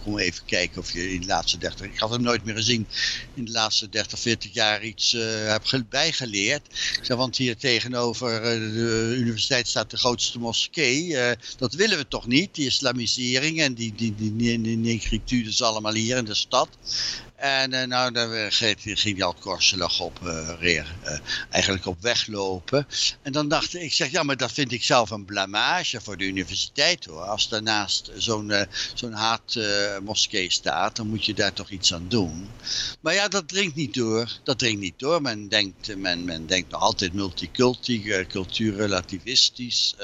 [0.03, 2.87] kom even kijken of je in de laatste 30, ik had hem nooit meer gezien,
[3.33, 6.67] in de laatste 30, 40 jaar iets hebt bijgeleerd geleerd.
[7.07, 11.07] Want hier tegenover eh, de universiteit staat de grootste moskee.
[11.07, 16.17] Uh, dat willen we toch niet, die islamisering en die, die, die, die, allemaal hier
[16.17, 16.69] in de stad.
[17.41, 20.83] En uh, nou, daar ging hij al korselig op, uh, uh,
[21.49, 22.87] eigenlijk op weglopen.
[23.21, 26.25] En dan dacht ik, zeg, ja, maar dat vind ik zelf een blamage voor de
[26.25, 27.21] universiteit hoor.
[27.21, 28.53] Als daarnaast zo'n
[28.93, 32.49] zo'n haatmoskee staat, dan moet je daar toch iets aan doen.
[32.99, 34.39] Maar ja, dat dringt niet door.
[34.43, 35.21] Dat dringt niet door.
[35.21, 39.95] Men denkt, men, men denkt nog altijd multiculti, cultuurrelativistisch.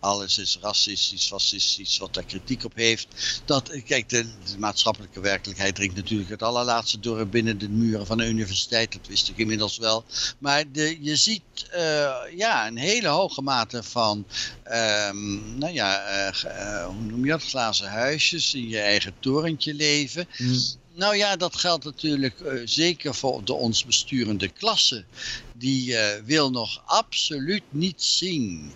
[0.00, 3.06] alles is racistisch, fascistisch, wat daar kritiek op heeft.
[3.44, 8.06] Dat, kijk, de, de maatschappelijke werkelijkheid dringt natuurlijk het al allerlaatste door binnen de muren
[8.06, 8.92] van de universiteit.
[8.92, 10.04] Dat wist ik inmiddels wel.
[10.38, 11.42] Maar de, je ziet
[11.74, 14.26] uh, ja, een hele hoge mate van,
[14.72, 20.28] um, nou ja, uh, hoe noem je dat, glazen huisjes in je eigen torentje leven.
[20.38, 20.58] Mm.
[20.96, 25.04] Nou ja, dat geldt natuurlijk uh, zeker voor de ons besturende klasse
[25.56, 28.72] die uh, wil nog absoluut niet zien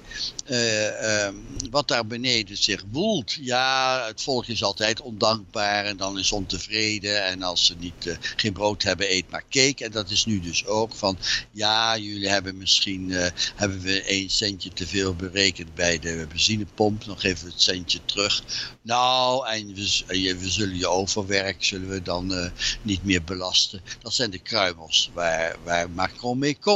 [0.51, 3.37] uh, um, wat daar beneden zich woelt.
[3.41, 7.25] Ja, het volk is altijd ondankbaar en dan is ontevreden.
[7.25, 9.85] En als ze niet, uh, geen brood hebben, eet maar cake.
[9.85, 11.19] En dat is nu dus ook van,
[11.53, 13.11] ja, jullie hebben misschien,
[13.55, 17.05] hebben we één centje te veel berekend bij de benzinepomp.
[17.05, 18.43] Dan geven we het centje terug.
[18.83, 22.53] Nou, en we, we zullen je overwerk, zullen we dan
[22.83, 23.81] niet meer belasten.
[24.03, 26.67] Dat zijn de kruimels waar, waar Macron mee komt.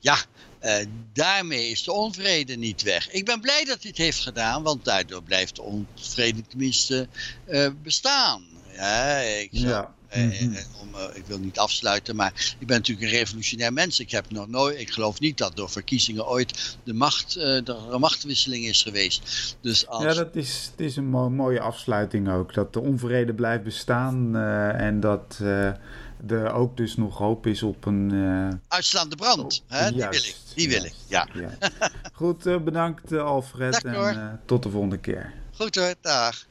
[0.00, 0.16] Ja,
[0.62, 3.10] uh, daarmee is de onvrede niet weg.
[3.10, 7.08] Ik ben blij dat hij het heeft gedaan, want daardoor blijft de onvrede tenminste
[7.48, 8.44] uh, bestaan.
[8.76, 9.94] Ja, ik, zou, ja.
[10.16, 10.56] uh, mm -hmm.
[10.80, 14.00] om, ik wil niet afsluiten, maar ik ben natuurlijk een revolutionair mens.
[14.00, 18.64] Ik heb nog nooit, ik geloof niet dat door verkiezingen ooit de macht, een machtwisseling
[18.64, 19.56] is geweest.
[19.60, 20.04] Dus als...
[20.04, 22.54] Ja, dat is, het is een mo mooie afsluiting ook.
[22.54, 24.36] Dat de onvrede blijft bestaan
[24.76, 25.38] en dat
[26.28, 28.12] er ook dus nog hoop is op een...
[28.12, 28.48] Uh...
[28.68, 29.90] Uitslaande brand, oh, hè?
[29.90, 30.36] die wil ik.
[30.54, 31.28] Die wil ik, ja.
[32.12, 35.32] Goed, uh, bedankt Alfred Dag, en uh, tot de volgende keer.
[35.56, 36.46] Goed hoor, dag.